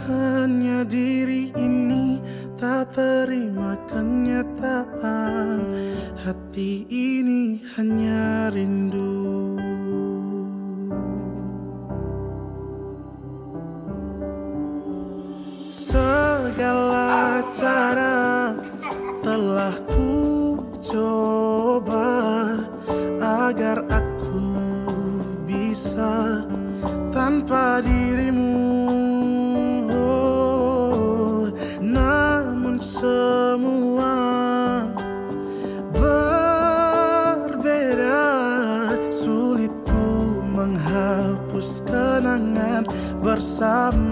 [0.04, 2.20] Bukannya diri ini
[2.60, 5.64] tak terima kenyataan
[6.20, 9.56] Hati ini hanya rindu
[15.72, 18.52] Segala cara
[19.24, 22.12] telah ku coba
[23.24, 24.52] agar aku
[25.48, 26.44] bisa
[27.16, 28.03] tanpa dirimu.
[43.54, 44.03] sabe?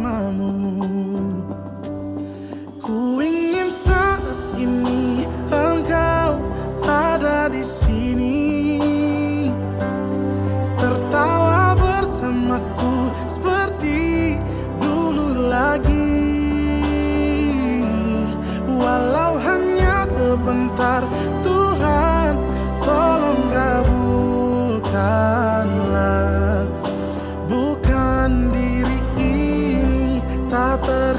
[30.81, 31.10] Tak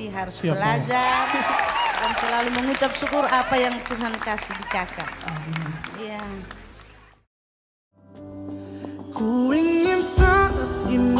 [0.00, 1.24] hati, harus Siap, belajar
[2.00, 5.10] dan selalu mengucap syukur apa yang Tuhan kasih di kakak.
[6.00, 6.24] Iya.
[9.12, 10.56] Ku ingin saat
[10.88, 11.19] ini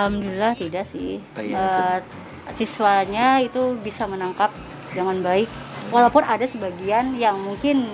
[0.00, 1.20] Alhamdulillah tidak sih.
[1.36, 1.98] Oh iya, Eh,
[2.56, 4.48] siswanya itu bisa menangkap
[4.96, 5.46] dengan baik.
[5.92, 7.84] Walaupun ada sebagian yang mungkin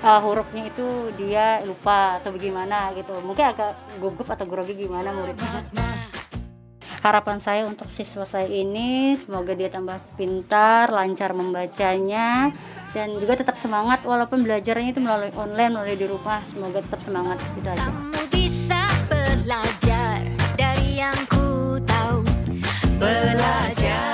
[0.00, 3.12] eh, hurufnya itu dia lupa atau bagaimana gitu.
[3.20, 5.68] Mungkin agak gugup atau grogi gimana muridnya.
[6.98, 12.50] Harapan saya untuk siswa saya ini semoga dia tambah pintar, lancar membacanya
[12.90, 16.42] dan juga tetap semangat walaupun belajarnya itu melalui online, melalui di rumah.
[16.50, 17.86] Semoga tetap semangat gitu aja.
[17.86, 19.87] Kamu bisa belajar
[22.98, 24.10] Belajar.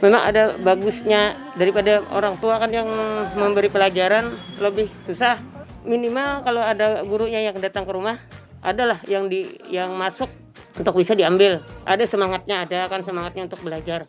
[0.00, 2.88] memang ada bagusnya daripada orang tua kan yang
[3.36, 5.36] memberi pelajaran lebih susah.
[5.84, 8.20] Minimal kalau ada gurunya yang datang ke rumah
[8.60, 10.28] adalah yang di yang masuk
[10.76, 11.64] untuk bisa diambil.
[11.84, 14.04] Ada semangatnya ada kan semangatnya untuk belajar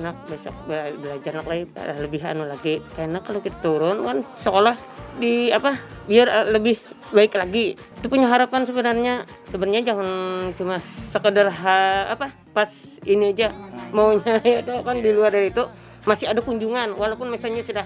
[0.00, 2.74] nak besok bela- belajar nak lagi eh, lebih anu lagi.
[2.94, 4.76] Karena kalau kita turun kan sekolah
[5.18, 5.76] di apa
[6.08, 6.76] biar eh, lebih
[7.12, 7.76] baik lagi.
[7.76, 9.28] Itu punya harapan sebenarnya.
[9.48, 10.08] Sebenarnya jangan
[10.56, 12.68] cuma sekedar ha- apa pas
[13.04, 13.52] ini aja
[13.92, 15.64] maunya itu kan di luar dari itu
[16.08, 16.96] masih ada kunjungan.
[16.96, 17.84] Walaupun misalnya sudah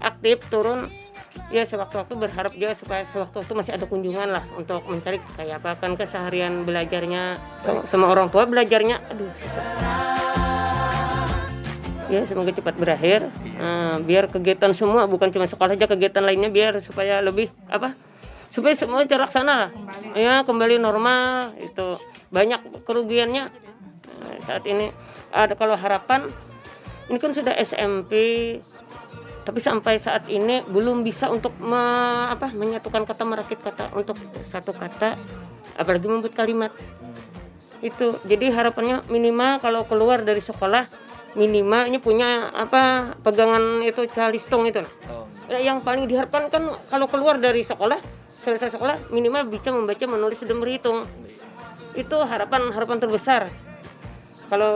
[0.00, 0.88] aktif turun
[1.54, 5.78] ya sewaktu-waktu berharap dia supaya sewaktu-waktu masih ada kunjungan lah untuk mencari kayak apa.
[5.78, 10.39] Kan keseharian belajarnya sama, sama orang tua belajarnya aduh susah
[12.10, 13.30] ya semoga cepat berakhir.
[13.40, 17.94] Eh, biar kegiatan semua bukan cuma sekolah aja kegiatan lainnya biar supaya lebih apa?
[18.50, 19.70] Supaya semua terlaksana lah.
[20.18, 21.96] Ya kembali normal itu.
[22.34, 23.46] Banyak kerugiannya.
[24.10, 24.90] Eh, saat ini
[25.30, 26.26] ada kalau harapan
[27.06, 28.12] ini kan sudah SMP
[29.40, 34.70] tapi sampai saat ini belum bisa untuk me- apa menyatukan kata merakit kata untuk satu
[34.76, 35.16] kata
[35.80, 36.72] apalagi membuat kalimat.
[37.80, 40.84] Itu jadi harapannya minimal kalau keluar dari sekolah
[41.38, 44.82] minimalnya punya apa pegangan itu calistung itu.
[44.82, 44.92] Lah.
[45.46, 50.42] Ya, yang paling diharapkan kan kalau keluar dari sekolah selesai sekolah minimal bisa membaca menulis
[50.42, 51.06] dan berhitung.
[51.94, 53.46] Itu harapan harapan terbesar.
[54.50, 54.74] Kalau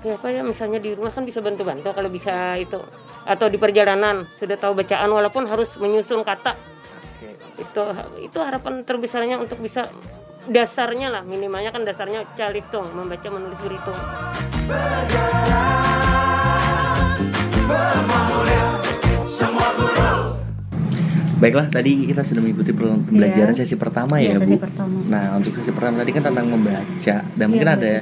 [0.00, 2.80] kayak apa ya misalnya di rumah kan bisa bantu-bantu kalau bisa itu
[3.28, 6.58] atau di perjalanan sudah tahu bacaan walaupun harus menyusun kata.
[7.60, 7.82] Itu
[8.18, 9.86] itu harapan terbesarnya untuk bisa
[10.48, 13.98] dasarnya lah minimalnya kan dasarnya calistung membaca menulis berhitung
[21.40, 24.60] Baiklah, tadi kita sudah mengikuti pel- pembelajaran sesi pertama ya, Iya, sesi Bu.
[24.60, 24.96] pertama.
[25.06, 27.92] Nah, untuk sesi pertama tadi kan tentang membaca dan mungkin Iya, ada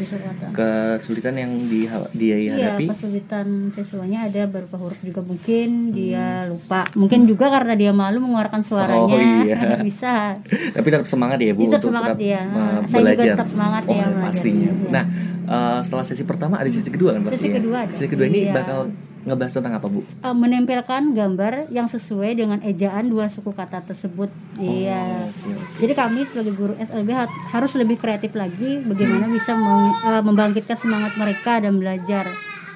[0.50, 2.86] kesulitan yang di dia Iya, hadapi.
[2.90, 6.82] kesulitan siswanya ada beberapa huruf juga mungkin dia lupa.
[6.92, 9.06] Mungkin juga karena dia malu mengeluarkan suaranya.
[9.06, 9.78] Oh, iya.
[9.80, 10.34] Bisa.
[10.74, 12.40] Tapi tetap semangat ya, Bu, Tetap untuk semangat tetap dia.
[12.42, 13.34] uh, Saya juga belajar.
[13.34, 14.22] tetap semangat oh, ya belajar.
[14.24, 14.66] pastinya.
[14.68, 14.90] Iya.
[14.90, 15.04] Nah,
[15.46, 17.56] uh, setelah sesi pertama ada sesi kedua kan pasti Sesi ya?
[17.56, 17.92] kedua ada.
[17.94, 18.52] Sesi kedua ini Iya.
[18.52, 18.78] bakal
[19.28, 20.00] ngebahas tentang apa, Bu?
[20.00, 24.32] Eh, menempelkan gambar yang sesuai dengan ejaan dua suku kata tersebut.
[24.56, 25.20] iya.
[25.76, 30.74] Jadi kami sebagai guru SLB ha- harus lebih kreatif lagi bagaimana bisa meng- eh, membangkitkan
[30.74, 32.26] semangat mereka dan belajar.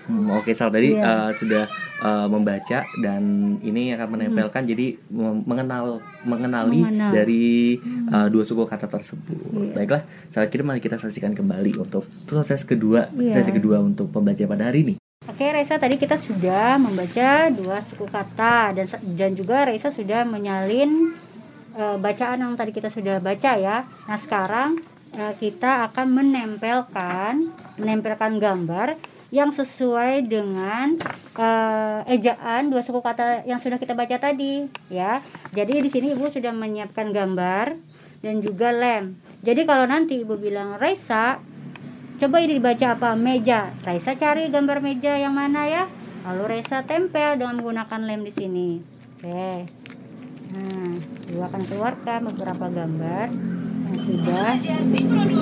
[0.03, 1.01] Hmm, Oke, Sal tadi Iya.
[1.01, 1.63] uh, sudah
[2.03, 3.23] uh, membaca dan
[3.63, 7.15] ini akan menempelkan jadi mem- mengenal mengenali Mengenal.
[7.15, 7.79] dari
[8.11, 9.31] uh, dua suku kata tersebut.
[9.31, 9.71] Iya.
[9.73, 13.31] Baiklah, saat ini mari kita saksikan kembali untuk proses kedua Iya.
[13.33, 14.95] sesi kedua untuk pembelajaran pada hari ini.
[15.23, 21.15] Oke, Reza tadi kita sudah membaca dua suku kata dan dan juga Reza sudah menyalin
[21.79, 23.87] eh, bacaan yang tadi kita sudah baca ya.
[23.87, 24.83] Nah, sekarang
[25.15, 28.99] eh, kita akan menempelkan menempelkan gambar
[29.31, 30.99] yang sesuai dengan
[31.39, 35.23] eh, ejaan dua suku kata yang sudah kita baca tadi ya.
[35.55, 37.79] Jadi di sini Ibu sudah menyiapkan gambar
[38.27, 39.15] dan juga lem.
[39.47, 41.39] Jadi kalau nanti Ibu bilang Reza
[42.23, 43.19] Coba ini dibaca apa?
[43.19, 43.75] Meja.
[43.83, 45.91] Raisa cari gambar meja yang mana ya?
[46.23, 48.69] Lalu Raisa tempel dengan menggunakan lem di sini.
[49.19, 49.67] Oke.
[50.55, 54.55] Nah, Ibu akan keluarkan beberapa gambar yang sudah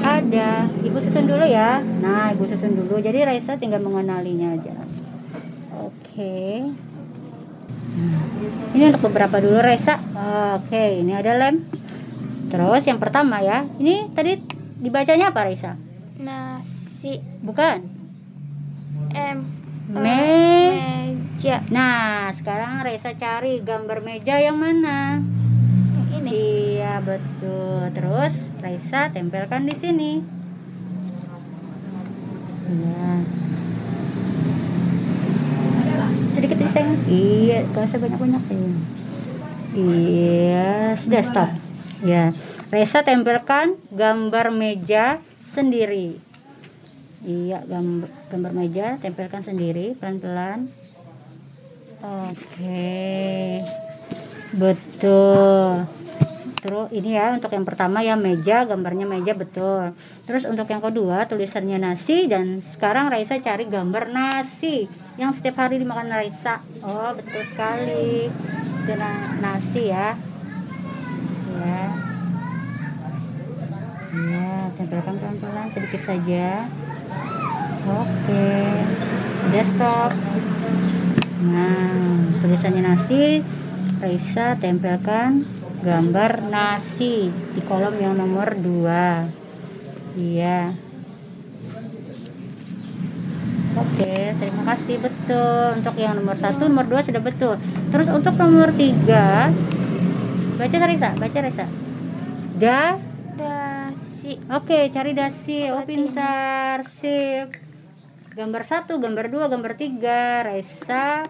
[0.09, 0.73] ada.
[0.73, 1.85] Ibu susun dulu ya.
[1.85, 2.97] Nah, Ibu susun dulu.
[2.97, 4.73] Jadi Raisa tinggal mengenalinya aja.
[5.85, 6.64] Oke.
[7.93, 8.25] Nah,
[8.73, 10.01] ini untuk beberapa dulu Raisa.
[10.57, 11.61] Oke, ini ada lem.
[12.49, 13.69] Terus yang pertama ya.
[13.77, 14.40] Ini tadi
[14.81, 15.77] dibacanya apa Raisa?
[17.00, 17.80] Nasi Bukan.
[19.16, 19.38] M
[19.88, 25.16] Me meja Nah, sekarang Reza cari gambar meja yang mana?
[26.12, 26.28] ini
[26.76, 27.88] Iya, betul.
[27.96, 30.20] Terus Reza tempelkan di sini.
[32.68, 33.10] Iya.
[36.36, 37.01] Sedikit diseng.
[37.09, 38.61] Iya, gak usah banyak-banyak sih.
[39.72, 41.48] Iya, sudah stop.
[42.05, 42.36] Ya.
[42.68, 45.24] Reza tempelkan gambar meja
[45.57, 46.28] sendiri.
[47.21, 50.73] Iya, gambar, gambar meja tempelkan sendiri pelan-pelan.
[52.01, 53.61] Oke.
[54.57, 55.85] Betul.
[56.61, 59.97] Terus ini ya untuk yang pertama ya meja, gambarnya meja betul.
[60.29, 64.85] Terus untuk yang kedua tulisannya nasi dan sekarang Raisa cari gambar nasi
[65.16, 66.61] yang setiap hari dimakan Raisa.
[66.85, 68.29] Oh, betul sekali.
[68.91, 70.16] Na- nasi ya.
[71.61, 71.85] Ya.
[74.11, 76.66] Ya, tempelkan pelan-pelan sedikit saja.
[77.90, 78.50] Oke.
[79.50, 80.11] Udah stop.
[81.40, 83.40] Nah, tulisannya nasi,
[83.98, 85.48] Raisa tempelkan
[85.80, 90.20] gambar nasi di kolom yang nomor 2.
[90.20, 90.76] Iya.
[93.80, 95.78] Oke, terima kasih betul.
[95.78, 97.54] Untuk yang nomor satu, nomor dua sudah betul.
[97.94, 99.48] Terus untuk nomor tiga,
[100.58, 101.66] baca Risa, baca Risa.
[102.58, 102.98] Da,
[104.31, 104.47] Dasi.
[104.55, 105.59] Oke, cari dasi.
[105.74, 106.87] Oh, pintar.
[106.87, 107.51] Sip.
[108.31, 110.47] Gambar satu, gambar dua, gambar tiga.
[110.47, 111.26] Raisa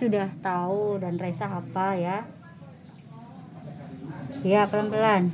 [0.00, 2.24] sudah tahu dan Raisa hafal ya.
[4.40, 5.28] Ya, pelan-pelan.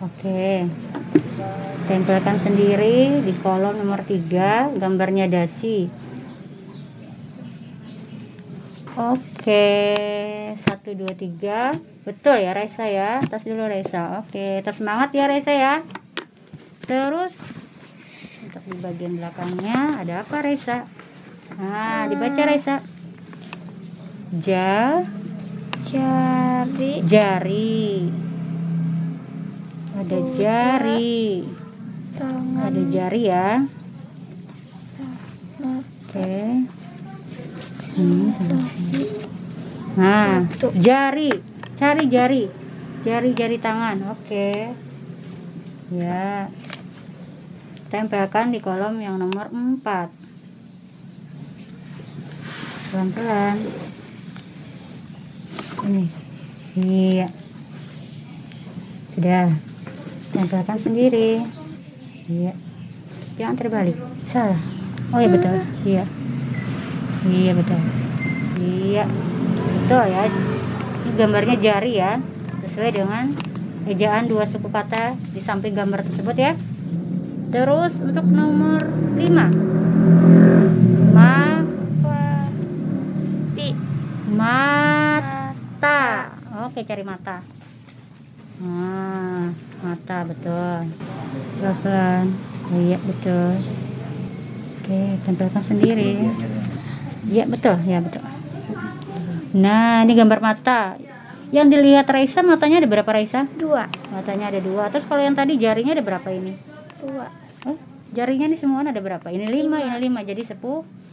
[0.00, 0.64] Oke.
[1.84, 5.92] Tempelkan sendiri di kolom nomor tiga, gambarnya dasi.
[8.96, 9.31] Oke,
[10.60, 11.74] satu dua tiga,
[12.06, 13.18] betul ya Raisa ya.
[13.26, 14.22] Tas dulu Raisa.
[14.22, 15.82] Oke, terus semangat ya Raisa ya.
[16.86, 17.34] Terus
[18.42, 20.86] untuk di bagian belakangnya ada apa Raisa?
[21.58, 22.78] Nah, dibaca Raisa.
[24.40, 25.04] Ja,
[25.92, 27.04] Jari.
[27.04, 28.08] jari.
[29.92, 31.44] Ada jari.
[32.16, 32.64] Tangan.
[32.64, 33.48] Ada jari ya.
[35.60, 36.32] Oke.
[36.32, 36.81] Sini.
[39.92, 40.48] Nah,
[40.80, 41.30] jari.
[41.76, 42.44] Cari jari.
[43.02, 44.00] Jari-jari tangan.
[44.16, 44.72] Oke.
[45.92, 46.48] Ya.
[47.92, 50.08] Tempelkan di kolom yang nomor 4.
[52.88, 53.56] Pelan-pelan.
[55.84, 56.04] Ini.
[56.78, 57.28] Iya.
[59.12, 59.52] Sudah.
[60.32, 61.44] Tempelkan sendiri.
[62.30, 62.56] Iya.
[63.36, 63.96] Jangan terbalik.
[64.32, 64.60] Salah.
[65.12, 65.60] Oh iya betul.
[65.84, 66.21] Iya.
[67.22, 67.80] Iya betul.
[68.58, 69.04] Iya.
[69.82, 70.22] Betul ya.
[70.26, 72.18] Ini gambarnya jari ya.
[72.66, 73.26] Sesuai dengan
[73.86, 76.54] ejaan dua suku kata di samping gambar tersebut ya.
[77.52, 78.80] Terus untuk nomor
[79.18, 79.22] 5.
[81.12, 81.60] Ma
[83.52, 83.68] Pi.
[84.32, 86.00] mata.
[86.64, 87.44] Oke, cari mata.
[88.62, 89.52] Nah,
[89.84, 90.88] mata betul.
[91.60, 92.32] Pelan-pelan.
[92.72, 93.52] Iya, betul.
[94.80, 96.32] Oke, tempelkan sendiri.
[97.28, 97.76] Iya, betul.
[97.86, 98.22] Ya, betul.
[99.52, 100.96] Nah, ini gambar mata.
[101.52, 103.44] Yang dilihat Raisa matanya ada berapa Raisa?
[103.60, 103.84] Dua.
[104.08, 104.88] Matanya ada dua.
[104.88, 106.56] Terus kalau yang tadi jarinya ada berapa ini?
[106.96, 107.28] Dua.
[107.68, 107.76] Oh,
[108.16, 109.28] jarinya ini semua ada berapa?
[109.28, 110.24] Ini lima, ini lima.
[110.24, 110.80] Jadi sepuluh.
[110.82, 111.12] Sepuluh.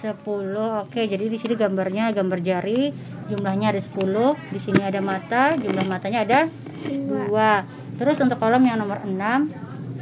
[0.00, 2.90] 10 oke jadi di sini gambarnya gambar jari
[3.28, 6.40] jumlahnya ada 10 di sini ada mata jumlah matanya ada
[6.80, 7.28] Dua.
[7.28, 7.52] dua
[8.00, 9.14] terus untuk kolom yang nomor 6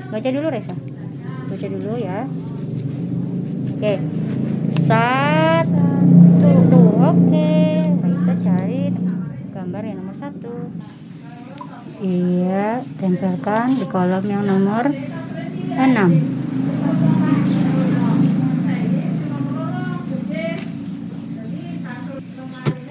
[0.08, 0.72] baca dulu Reza
[1.50, 2.24] baca dulu ya
[3.76, 3.94] oke
[4.88, 6.52] satu
[6.96, 7.52] oke
[8.00, 8.88] Reza cari
[9.52, 10.72] gambar yang nomor satu
[12.00, 16.40] iya tempelkan di kolom yang nomor 6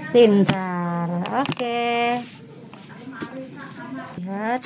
[0.08, 1.10] Pintar.
[1.46, 2.18] Oke.
[4.18, 4.62] Lihat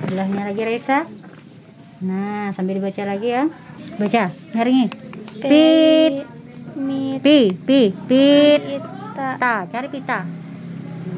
[0.00, 1.06] sebelahnya lagi Reza.
[2.02, 3.46] Nah, sambil dibaca lagi ya.
[3.94, 4.90] Baca, nyaringi.
[5.38, 6.37] Pit,
[6.78, 7.18] Mit.
[7.18, 8.60] pi, pi, pit.
[8.62, 9.28] Pita.
[9.34, 10.22] Ta, cari pita.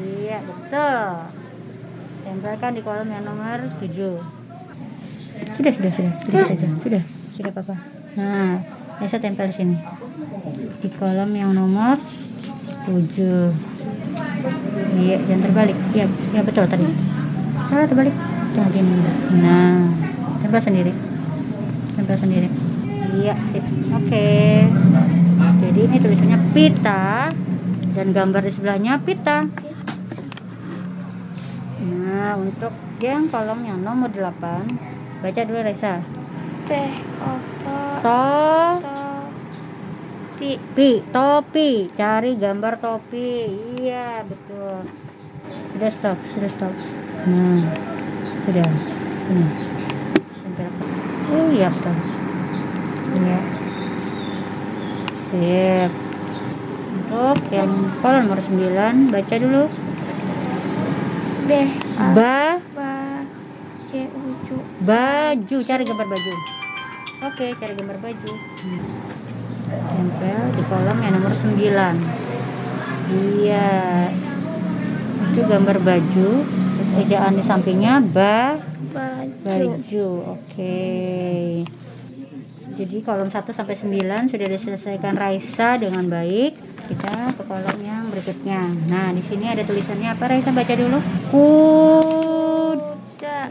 [0.01, 1.01] Iya, betul.
[2.25, 3.93] Tempelkan di kolom yang nomor 7.
[5.53, 6.13] Sudah, sudah, sudah.
[6.25, 7.03] Sudah, sudah, sudah.
[7.37, 7.75] Sudah, Papa.
[8.17, 8.65] Nah,
[9.01, 9.77] Reza tempel di sini.
[10.81, 12.01] Di kolom yang nomor
[12.89, 13.53] 7.
[14.97, 15.77] Iya, jangan terbalik.
[15.93, 16.89] Iya, ya betul tadi.
[17.69, 18.17] Ah, terbalik.
[18.57, 18.93] Jangan gini.
[19.45, 19.93] Nah,
[20.41, 20.93] tempel sendiri.
[22.01, 22.49] Tempel sendiri.
[23.21, 23.65] Iya, sip.
[23.93, 24.29] Oke.
[25.71, 27.31] Jadi ini tulisannya pita
[27.95, 29.47] dan gambar di sebelahnya pita.
[31.87, 34.67] Nah, untuk yang kolom yang nomor 8,
[35.23, 36.03] baca dulu Reza.
[36.67, 36.71] T.
[37.23, 37.33] To
[38.03, 38.23] To.
[40.43, 40.59] Pi.
[40.59, 43.31] Pi, topi, cari gambar topi.
[43.79, 44.91] Iya, betul.
[45.71, 46.75] Sudah stop, sudah stop.
[47.31, 47.63] Nah,
[48.43, 48.67] sudah.
[49.31, 49.47] Ini.
[51.31, 51.95] Oh iya betul.
[53.23, 53.70] Iya.
[55.31, 55.91] Sip.
[57.11, 57.71] Untuk yang
[58.03, 59.65] kolom nomor 9, baca dulu.
[61.47, 61.51] B.
[61.95, 62.07] A.
[62.15, 62.39] Ba,
[62.75, 62.95] Ba.
[63.91, 64.07] C.
[64.07, 64.57] Uju.
[64.83, 66.33] baju, cari gambar baju.
[67.21, 68.33] Oke, cari gambar baju.
[69.71, 71.95] Tempel di kolom yang nomor 9.
[73.11, 73.71] Iya.
[75.31, 76.31] Itu gambar baju.
[76.43, 78.59] Terus ejaan di sampingnya ba
[78.91, 79.47] Baju.
[79.47, 80.09] baju.
[80.35, 80.87] Oke.
[82.81, 86.57] Jadi kolom 1 sampai 9 sudah diselesaikan Raisa dengan baik.
[86.89, 88.73] Kita ke kolom yang berikutnya.
[88.89, 90.97] Nah, di sini ada tulisannya apa Raisa baca dulu.
[91.29, 92.81] Kuda.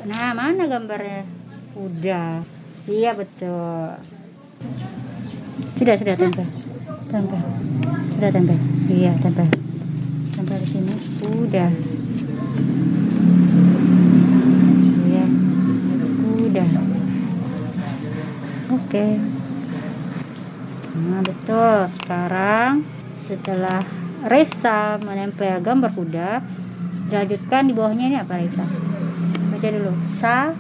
[0.10, 1.30] Nah, mana gambarnya?
[1.78, 2.42] Kuda.
[2.90, 4.02] Iya, betul.
[5.78, 6.50] Sudah, sudah tempel.
[7.14, 7.44] Tempel.
[8.18, 8.58] Sudah tempel.
[8.90, 9.46] Iya, tempel.
[10.34, 10.94] Tempel di sini.
[11.38, 11.70] Udah.
[15.06, 15.26] Iya.
[16.50, 16.89] Udah.
[18.90, 19.22] Oke.
[21.22, 21.78] betul.
[21.94, 22.82] Sekarang
[23.22, 23.78] setelah
[24.26, 26.42] Reza menempel gambar kuda
[27.06, 28.66] dilanjutkan di bawahnya ini apa Reza?
[29.54, 29.94] Baca dulu.
[30.18, 30.58] Sa.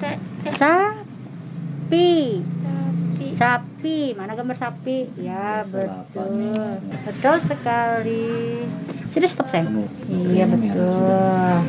[0.00, 0.16] Eh,
[0.56, 2.40] sapi.
[2.40, 3.26] Sapi.
[3.36, 3.98] sapi.
[4.16, 5.12] Mana gambar sapi?
[5.20, 6.56] Ya betul.
[6.80, 8.64] betul sekali.
[9.12, 11.60] Sudah stop sayang iya betul.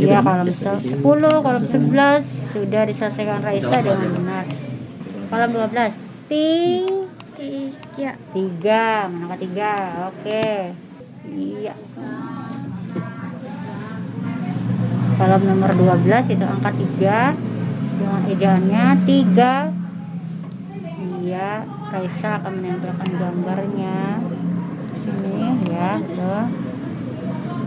[0.00, 2.24] Iya kolom se- 10 kolom 11
[2.56, 4.67] sudah diselesaikan Raisa dengan benar
[5.28, 5.92] kolom 12
[6.28, 6.84] ting.
[7.38, 8.18] Tiga.
[8.34, 9.06] tiga.
[9.06, 9.72] Mana tiga?
[10.10, 10.74] Oke.
[11.28, 11.74] Iya.
[15.18, 17.36] Kolom nomor 12 itu angka 3
[17.98, 19.70] dengan ejaannya 3
[21.22, 21.62] iya.
[21.88, 24.20] Raisa akan menempelkan gambarnya.
[24.96, 26.00] Sini ya.
[26.02, 26.44] Tuh.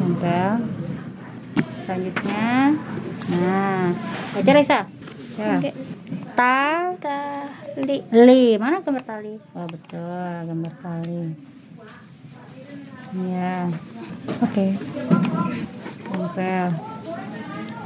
[0.02, 0.50] Tempel
[1.86, 2.74] selanjutnya.
[3.38, 3.94] Nah.
[4.34, 4.80] Baca Raisa?
[5.38, 5.62] Ya.
[5.62, 5.91] Oke.
[6.36, 7.98] Ta Tali.
[8.12, 8.60] li.
[8.60, 11.22] Mana gambar tali oh betul gambar tali
[13.32, 13.68] ya
[14.40, 14.68] oke.
[16.12, 16.68] Tempel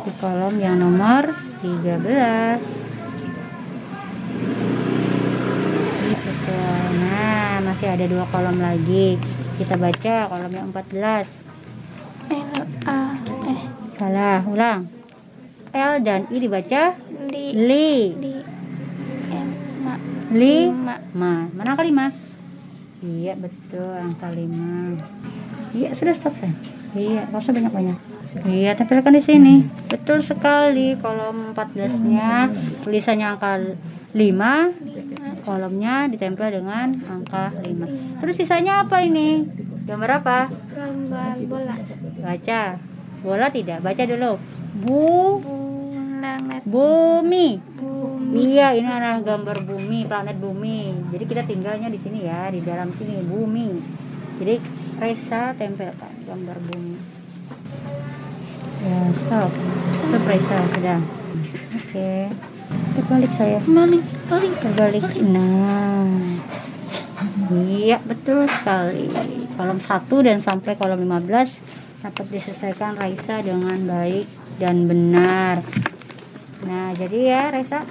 [0.06, 1.34] di kolom yang nomor
[1.66, 2.62] 13
[6.22, 6.86] betul.
[7.02, 9.18] Nah masih ada dua kolom lagi.
[9.58, 11.26] Kita baca kolom yang 14
[12.30, 13.18] L A
[13.50, 13.62] eh
[13.98, 14.86] salah ulang.
[15.74, 16.94] L dan I dibaca
[17.32, 17.46] li.
[17.56, 17.92] Li.
[18.20, 18.34] Li.
[19.32, 19.50] M
[19.86, 19.94] ma.
[20.32, 20.58] Li.
[20.68, 20.96] Lima.
[21.16, 21.34] ma.
[21.52, 22.08] Mana angka lima
[23.06, 24.98] iya betul angka lima.
[25.76, 26.58] Iya sudah stop sayang
[26.96, 27.98] iya nggak usah banyak banyak
[28.48, 29.56] iya tempelkan di sini.
[29.92, 32.48] Betul sekali kolom 14 nya
[32.88, 33.60] tulisannya angka
[34.16, 39.44] 5 kolomnya ditempel dengan angka 5 terus sisanya apa ini?
[39.86, 40.40] Gambar apa?
[40.74, 41.76] Gambar bola.
[42.24, 42.64] baca.
[43.22, 44.40] Bola tidak baca dulu.
[44.82, 45.40] Bu
[46.16, 47.48] Bulan bumi
[48.26, 48.56] bumi.
[48.56, 50.96] Iya, ini adalah gambar bumi, planet bumi.
[51.12, 53.68] Jadi kita tinggalnya di sini ya, di dalam sini bumi.
[54.40, 54.56] Jadi
[54.96, 56.96] Reza tempelkan gambar bumi.
[58.86, 59.52] Ya, stop.
[60.08, 61.00] Stop Reza, sudah.
[61.76, 62.12] Oke.
[62.96, 63.60] Terbalik saya.
[63.68, 64.54] Balik, balik.
[64.64, 65.04] Terbalik.
[65.28, 66.08] Nah.
[67.52, 69.12] Iya, betul sekali.
[69.56, 71.60] Kolom 1 dan sampai kolom 15
[72.04, 74.28] dapat diselesaikan Raisa dengan baik
[74.60, 75.64] dan benar.
[76.66, 77.86] Nah, jadi ya Reza,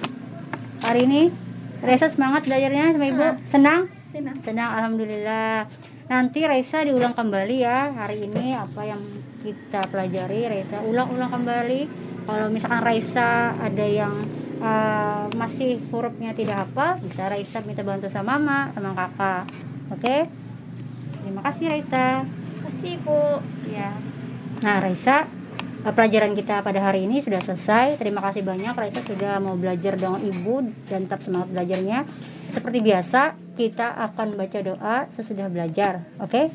[0.83, 1.31] hari ini
[1.79, 3.27] Reza semangat belajarnya sama Ibu?
[3.47, 3.81] Senang?
[4.11, 4.37] Senang.
[4.43, 5.71] Senang, Alhamdulillah.
[6.11, 9.01] Nanti Reza diulang kembali ya hari ini apa yang
[9.41, 11.81] kita pelajari Reza ulang-ulang kembali.
[12.25, 14.13] Kalau misalkan Reza ada yang
[14.59, 19.43] uh, masih hurufnya tidak hafal, bisa Reza minta bantu sama mama, sama kakak.
[19.95, 20.17] Oke?
[21.23, 22.27] Terima kasih Reza.
[22.65, 23.39] Kasih Bu.
[23.71, 23.95] Ya.
[24.65, 25.29] Nah, Raisa, eh,
[25.93, 28.01] pelajaran kita pada hari ini sudah selesai.
[28.01, 32.09] Terima kasih banyak Raisa sudah mau belajar dengan Ibu dan tetap semangat belajarnya.
[32.49, 36.01] Seperti biasa, kita akan baca doa sesudah belajar.
[36.23, 36.49] Oke?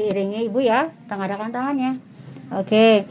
[0.00, 2.00] Diiringi Ibu ya, tangadakan tangannya.
[2.56, 3.04] Oke.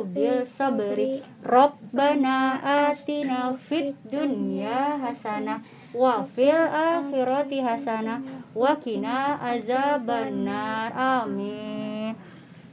[0.05, 1.25] bil sabri.
[1.41, 5.65] Rabbana atina fid dunya hasanah
[5.97, 8.21] wa fil akhirati hasanah
[8.53, 10.93] wa qina azabannar.
[10.93, 11.88] Amin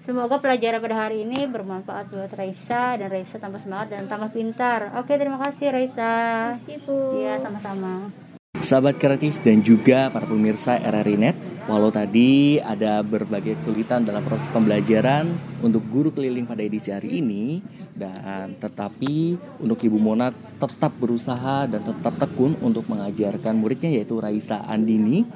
[0.07, 4.95] Semoga pelajaran pada hari ini bermanfaat buat Raisa dan Raisa tambah semangat dan tambah pintar.
[5.03, 6.15] Oke, terima kasih Raisa.
[6.63, 7.19] Kasih Bu.
[7.19, 8.15] Iya, sama-sama.
[8.63, 11.35] Sahabat kreatif dan juga para pemirsa RRI Net,
[11.67, 15.27] walau tadi ada berbagai kesulitan dalam proses pembelajaran
[15.63, 17.59] untuk guru keliling pada edisi hari ini,
[17.93, 24.63] dan tetapi untuk Ibu Mona tetap berusaha dan tetap tekun untuk mengajarkan muridnya yaitu Raisa
[24.63, 25.27] Andini,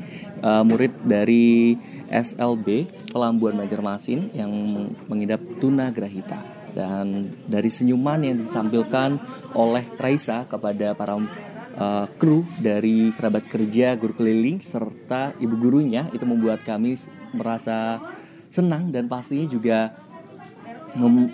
[0.40, 1.74] eh, murid dari
[2.08, 4.50] SLB Pelambuan Banjarmasin yang
[5.10, 6.62] mengidap tunagrahita.
[6.70, 9.18] Dan dari senyuman yang ditampilkan
[9.58, 11.18] oleh Raisa kepada para
[11.76, 16.96] uh, kru dari kerabat kerja guru keliling serta ibu gurunya itu membuat kami
[17.34, 18.00] merasa
[18.50, 19.94] senang dan pastinya juga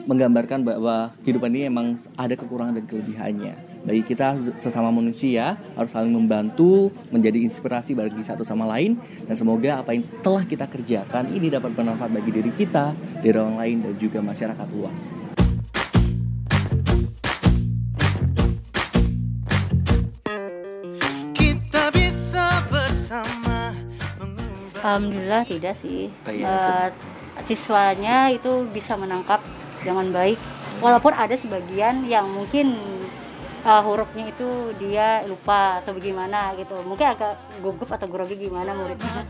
[0.05, 3.55] menggambarkan bahwa kehidupan ini emang ada kekurangan dan kelebihannya.
[3.89, 9.81] Bagi kita sesama manusia harus saling membantu, menjadi inspirasi bagi satu sama lain dan semoga
[9.81, 12.93] apa yang telah kita kerjakan ini dapat bermanfaat bagi diri kita,
[13.25, 15.36] diri orang lain dan juga masyarakat luas.
[24.87, 26.07] Alhamdulillah tidak sih.
[26.23, 26.89] Oh iya, Eh,
[27.43, 29.43] siswanya itu bisa menangkap
[29.83, 30.39] dengan baik.
[30.79, 32.79] Walaupun ada sebagian yang mungkin
[33.67, 34.47] uh, hurufnya itu
[34.79, 36.79] dia lupa atau bagaimana gitu.
[36.87, 39.27] Mungkin agak gugup atau grogi gimana muridnya.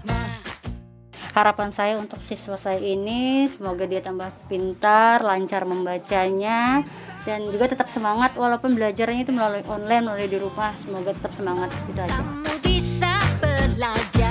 [1.32, 6.80] Harapan saya untuk siswa saya ini semoga dia tambah pintar lancar membacanya
[7.28, 10.72] dan juga tetap semangat walaupun belajarnya itu melalui online melalui di rumah.
[10.84, 11.68] Semoga tetap semangat.
[11.84, 12.12] Gitu aja.
[12.16, 14.25] Kamu bisa belajar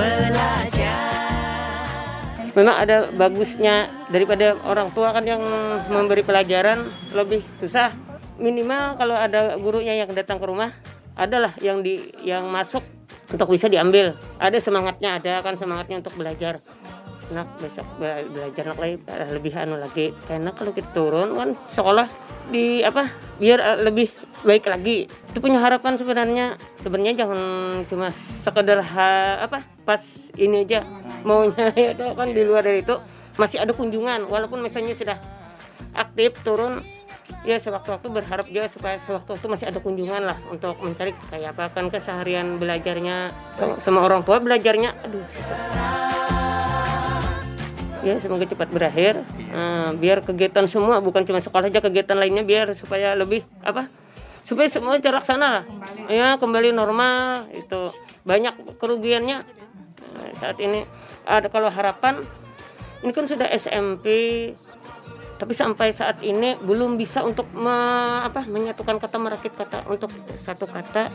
[0.00, 0.96] Belajar.
[2.56, 5.38] Memang ada bagusnya daripada orang tua kan yang
[5.92, 7.92] memberi pelajaran lebih susah.
[8.40, 10.72] Minimal kalau ada gurunya yang datang ke rumah
[11.12, 12.80] adalah yang di yang masuk
[13.28, 14.16] untuk bisa diambil.
[14.40, 16.56] Ada semangatnya ada kan semangatnya untuk belajar.
[17.30, 20.10] Nak besok be- belajar nak lagi eh, lebih anu lagi.
[20.26, 22.08] Karena kalau kita turun kan sekolah
[22.48, 24.08] di apa biar eh, lebih
[24.44, 25.04] baik lagi.
[25.32, 26.56] Itu punya harapan sebenarnya.
[26.80, 27.40] Sebenarnya jangan
[27.86, 30.00] cuma sekedar ha, apa pas
[30.36, 30.84] ini aja
[31.22, 31.68] maunya.
[31.94, 32.96] Itu kan di luar dari itu
[33.36, 34.28] masih ada kunjungan.
[34.28, 35.16] Walaupun misalnya sudah
[35.92, 36.80] aktif turun
[37.46, 41.72] ya sewaktu-waktu berharap juga supaya sewaktu-waktu masih ada kunjungan lah untuk mencari kayak apa.
[41.76, 46.39] Kan keseharian belajarnya sama, sama orang tua belajarnya aduh susah
[48.00, 49.20] ya semoga cepat berakhir.
[49.36, 53.88] Eh, biar kegiatan semua bukan cuma sekolah aja kegiatan lainnya biar supaya lebih apa
[54.44, 55.64] supaya semua terlaksana lah.
[56.08, 57.92] Ya kembali normal itu.
[58.24, 59.44] Banyak kerugiannya.
[60.10, 60.84] Eh, saat ini
[61.28, 62.18] ada kalau harapan
[63.00, 64.06] ini kan sudah SMP
[65.40, 70.68] tapi sampai saat ini belum bisa untuk me- apa menyatukan kata merakit kata untuk satu
[70.68, 71.08] kata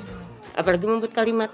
[0.58, 1.52] apalagi membuat kalimat.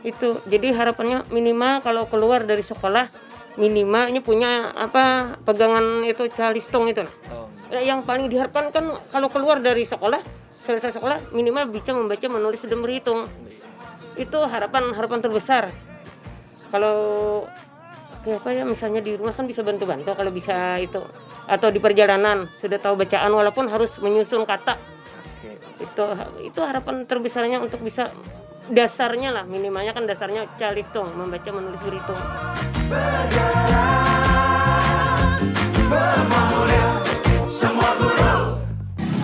[0.00, 3.27] Itu jadi harapannya minimal kalau keluar dari sekolah
[3.58, 7.02] minimal ini punya apa pegangan itu calistung itu.
[7.74, 10.22] Eh, yang paling diharapkan kan kalau keluar dari sekolah
[10.54, 13.26] selesai sekolah minimal bisa membaca menulis dan berhitung.
[14.14, 15.74] Itu harapan harapan terbesar.
[16.70, 16.96] Kalau
[18.22, 21.00] kayak apa ya misalnya di rumah kan bisa bantu-bantu kalau bisa itu
[21.48, 24.78] atau di perjalanan sudah tahu bacaan walaupun harus menyusun kata.
[25.82, 26.04] Itu
[26.46, 28.06] itu harapan terbesarnya untuk bisa
[28.68, 32.20] dasarnya lah minimalnya kan dasarnya calistung membaca menulis berhitung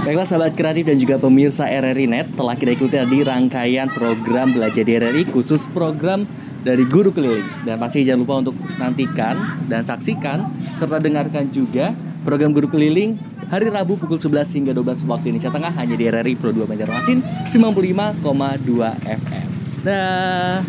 [0.05, 4.85] Baiklah sahabat kreatif dan juga pemirsa RRI Net telah kita ikuti tadi rangkaian program belajar
[4.85, 6.29] di RRI khusus program
[6.61, 7.65] dari guru keliling.
[7.65, 10.45] Dan pasti jangan lupa untuk nantikan dan saksikan
[10.77, 13.17] serta dengarkan juga program guru keliling
[13.51, 17.19] hari Rabu pukul 11 hingga 12 waktu Indonesia Tengah hanya di RRI Pro 2 Banjarmasin
[17.51, 18.21] 95,2
[19.05, 19.47] FM.
[19.85, 20.61] Dah.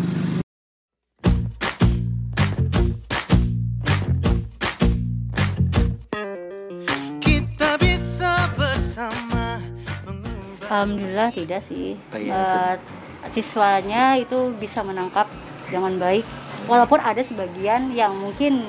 [7.20, 9.60] Kita bisa bersama
[10.66, 11.96] Alhamdulillah tidak sih.
[12.12, 12.76] Oh iya,
[13.26, 15.26] Eh, siswanya itu bisa menangkap
[15.66, 16.22] dengan baik.
[16.66, 18.62] Walaupun ada sebagian yang mungkin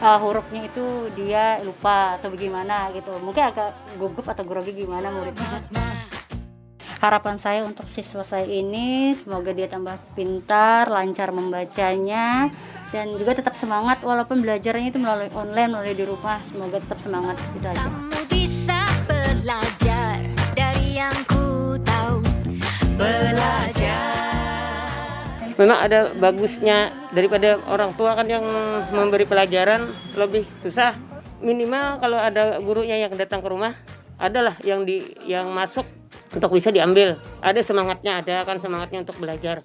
[0.00, 3.12] eh, hurufnya itu dia lupa atau bagaimana gitu.
[3.20, 5.62] Mungkin agak gugup atau grogi gimana muridnya.
[6.96, 12.48] Harapan saya untuk siswa saya ini semoga dia tambah pintar, lancar membacanya
[12.88, 16.40] dan juga tetap semangat walaupun belajarnya itu melalui online melalui di rumah.
[16.48, 17.84] Semoga tetap semangat gitu aja.
[17.84, 20.24] Kamu bisa belajar
[20.56, 22.24] dari yang ku tahu
[22.96, 24.15] Belajar
[25.56, 28.44] memang ada bagusnya daripada orang tua kan yang
[28.92, 30.96] memberi pelajaran lebih susah.
[31.40, 33.76] Minimal kalau ada gurunya yang datang ke rumah
[34.16, 35.84] adalah yang di yang masuk
[36.32, 37.20] untuk bisa diambil.
[37.44, 39.60] Ada semangatnya ada kan semangatnya untuk belajar.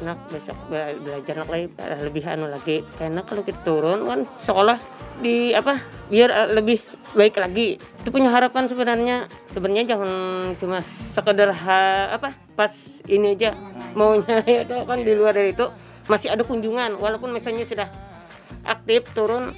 [0.00, 1.66] Nak besok be- belajar nak lagi
[2.02, 2.80] lebih anu lagi.
[2.96, 4.80] Karena kalau kita turun kan sekolah
[5.20, 6.80] di apa biar lebih
[7.14, 7.76] baik lagi.
[8.00, 9.28] Itu punya harapan sebenarnya.
[9.52, 10.10] Sebenarnya jangan
[10.56, 11.78] cuma sekedar ha,
[12.16, 12.72] apa pas
[13.06, 13.54] ini aja
[13.94, 14.42] maunya.
[14.66, 15.66] Itu kan di luar dari itu
[16.10, 17.00] masih ada kunjungan.
[17.00, 17.88] Walaupun misalnya sudah
[18.66, 19.54] aktif turun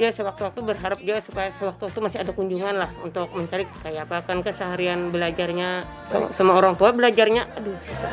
[0.00, 4.26] ya sewaktu-waktu berharap juga supaya sewaktu-waktu masih ada kunjungan lah untuk mencari kayak apa.
[4.26, 8.10] Kan keseharian belajarnya sama, sama orang tua belajarnya aduh susah.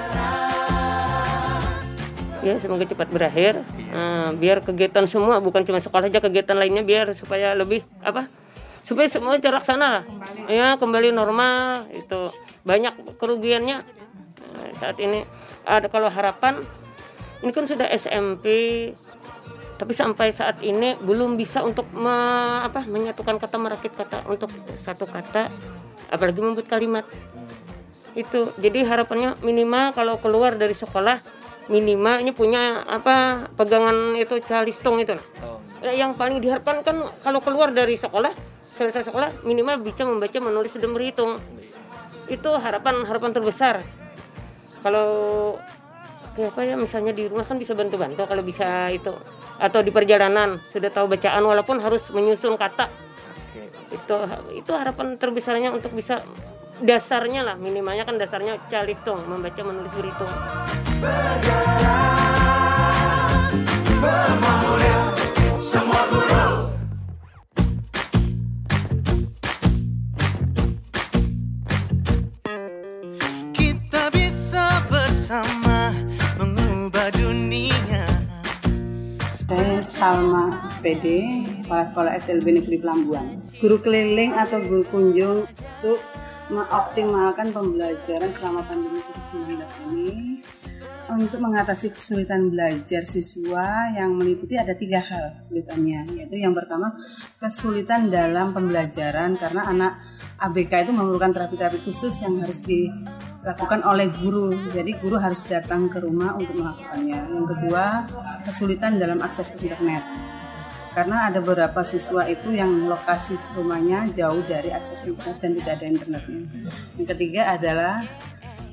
[2.43, 3.63] Ya semoga cepat berakhir.
[3.79, 8.27] Eh, biar kegiatan semua bukan cuma sekolah aja kegiatan lainnya biar supaya lebih apa
[8.83, 10.03] supaya semua terlaksana lah.
[10.51, 12.35] Ya kembali normal itu.
[12.67, 14.03] Banyak kerugiannya
[14.53, 15.25] Eh, saat ini
[15.63, 16.59] ada kalau harapan
[17.43, 18.47] ini kan sudah SMP
[19.73, 24.47] tapi sampai saat ini belum bisa untuk me- apa menyatukan kata merakit kata untuk
[24.79, 25.49] satu kata
[26.07, 27.05] apalagi membuat kalimat.
[28.13, 31.17] Itu jadi harapannya minimal kalau keluar dari sekolah
[31.67, 35.17] minimal ini punya apa pegangan itu calistung itu.
[35.17, 35.59] Loh.
[35.83, 40.77] Eh, yang paling diharapkan kan kalau keluar dari sekolah selesai sekolah minimal bisa membaca menulis
[40.77, 41.41] dan berhitung.
[42.29, 44.02] Itu harapan harapan terbesar
[44.83, 45.07] kalau
[46.33, 49.13] pakai apa ya misalnya di rumah kan bisa bantu-bantu kalau bisa itu
[49.61, 52.91] atau di perjalanan sudah tahu bacaan walaupun harus menyusun kata.
[53.93, 54.15] Itu
[54.51, 56.19] itu harapan terbesarnya untuk bisa
[56.81, 60.33] dasarnya lah minimalnya kan dasarnya calistung membaca menulis berhitung.
[64.03, 64.99] Semua murid,
[65.61, 66.82] semua guru
[80.03, 81.07] Salma SPD,
[81.63, 83.39] Kepala Sekolah SLB Negeri Pelambuan.
[83.55, 86.03] Guru keliling atau guru kunjung untuk
[86.51, 90.43] mengoptimalkan pembelajaran selama pandemi COVID-19 ini
[91.07, 96.99] untuk mengatasi kesulitan belajar siswa yang meliputi ada tiga hal kesulitannya yaitu yang pertama
[97.39, 100.03] kesulitan dalam pembelajaran karena anak
[100.35, 106.03] ABK itu memerlukan terapi-terapi khusus yang harus dilakukan oleh guru jadi guru harus datang ke
[106.03, 107.83] rumah untuk melakukannya yang kedua
[108.45, 110.03] kesulitan dalam akses internet
[110.93, 115.85] karena ada beberapa siswa itu yang lokasi rumahnya jauh dari akses internet dan tidak ada
[115.89, 116.41] internetnya.
[117.01, 118.05] Yang ketiga adalah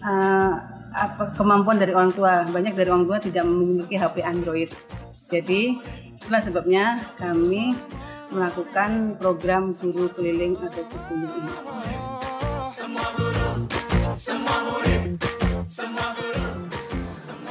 [0.04, 0.52] uh,
[0.92, 2.44] apa kemampuan dari orang tua.
[2.44, 4.68] Banyak dari orang tua tidak memiliki HP Android.
[5.32, 5.80] Jadi
[6.20, 7.72] itulah sebabnya kami
[8.28, 11.52] melakukan program guru keliling atau guru ini.
[12.76, 13.48] Semua guru,
[14.20, 14.89] semua murid,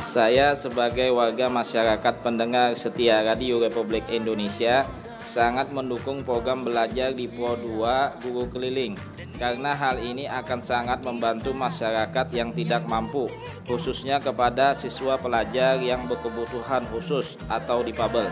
[0.10, 4.82] Saya sebagai warga masyarakat pendengar setia Radio Republik Indonesia
[5.22, 8.98] sangat mendukung program belajar di Pro 2 Guru Keliling
[9.38, 13.30] karena hal ini akan sangat membantu masyarakat yang tidak mampu
[13.70, 18.26] khususnya kepada siswa pelajar yang berkebutuhan khusus atau difabel.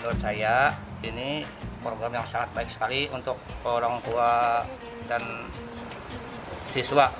[0.00, 0.72] menurut saya
[1.04, 1.44] ini
[1.84, 3.36] program yang sangat baik sekali untuk
[3.68, 4.64] orang tua
[5.04, 5.44] dan
[6.70, 7.10] siswa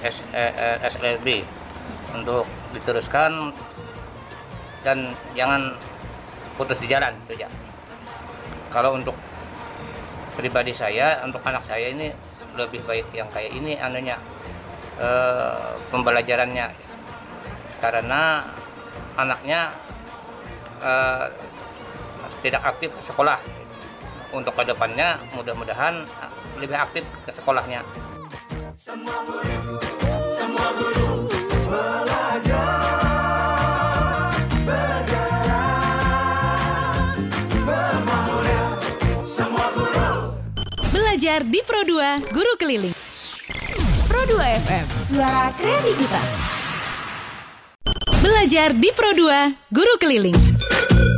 [0.00, 1.44] S, eh, eh, SLB
[2.14, 3.52] untuk diteruskan
[4.80, 5.76] dan jangan
[6.56, 7.48] putus di jalan itu ya.
[8.70, 9.18] Kalau untuk
[10.38, 12.08] pribadi saya, untuk anak saya ini
[12.56, 14.16] lebih baik yang kayak ini anunya
[14.96, 16.70] eh, pembelajarannya
[17.82, 18.46] karena
[19.18, 19.60] anaknya
[20.80, 21.26] eh,
[22.40, 23.36] tidak aktif sekolah.
[24.30, 26.06] Untuk ke depannya mudah-mudahan
[26.62, 27.82] lebih aktif ke sekolahnya.
[28.80, 29.76] Semua murid,
[30.40, 31.28] semua guru
[31.68, 32.80] belajar
[34.64, 35.84] bergerak.
[37.60, 38.80] Semua murid,
[39.20, 40.32] semua guru
[40.96, 42.96] Belajar di Pro 2 Guru Keliling.
[44.08, 46.40] Pro 2 FM, suara kreativitas.
[48.24, 50.40] Belajar di Pro 2 Guru Keliling.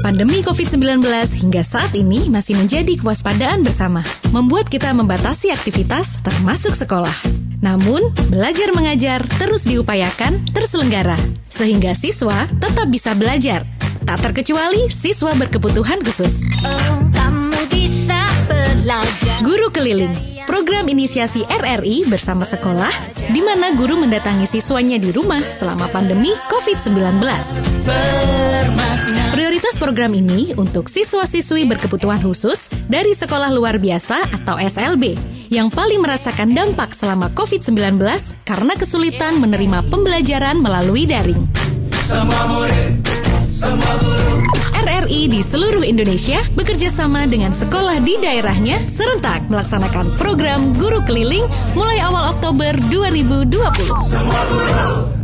[0.03, 1.03] Pandemi COVID-19
[1.39, 4.03] hingga saat ini masih menjadi kewaspadaan bersama,
[4.35, 7.15] membuat kita membatasi aktivitas termasuk sekolah.
[7.63, 11.15] Namun, belajar mengajar terus diupayakan terselenggara,
[11.47, 13.63] sehingga siswa tetap bisa belajar.
[14.03, 16.51] Tak terkecuali siswa berkebutuhan khusus.
[17.15, 22.91] Kamu bisa belajar Guru Keliling, program inisiasi RRI bersama sekolah,
[23.31, 27.23] di mana guru mendatangi siswanya di rumah selama pandemi COVID-19.
[29.33, 35.17] Prioritas program ini untuk siswa-siswi berkebutuhan khusus dari sekolah luar biasa atau SLB
[35.49, 38.01] yang paling merasakan dampak selama COVID-19
[38.45, 41.49] karena kesulitan menerima pembelajaran melalui daring.
[42.05, 42.93] Semua murid,
[43.49, 44.42] semua guru
[45.03, 51.43] RRI di seluruh Indonesia bekerja sama dengan sekolah di daerahnya serentak melaksanakan program guru keliling
[51.75, 53.83] mulai awal Oktober 2020.
[54.07, 55.22] Semua guru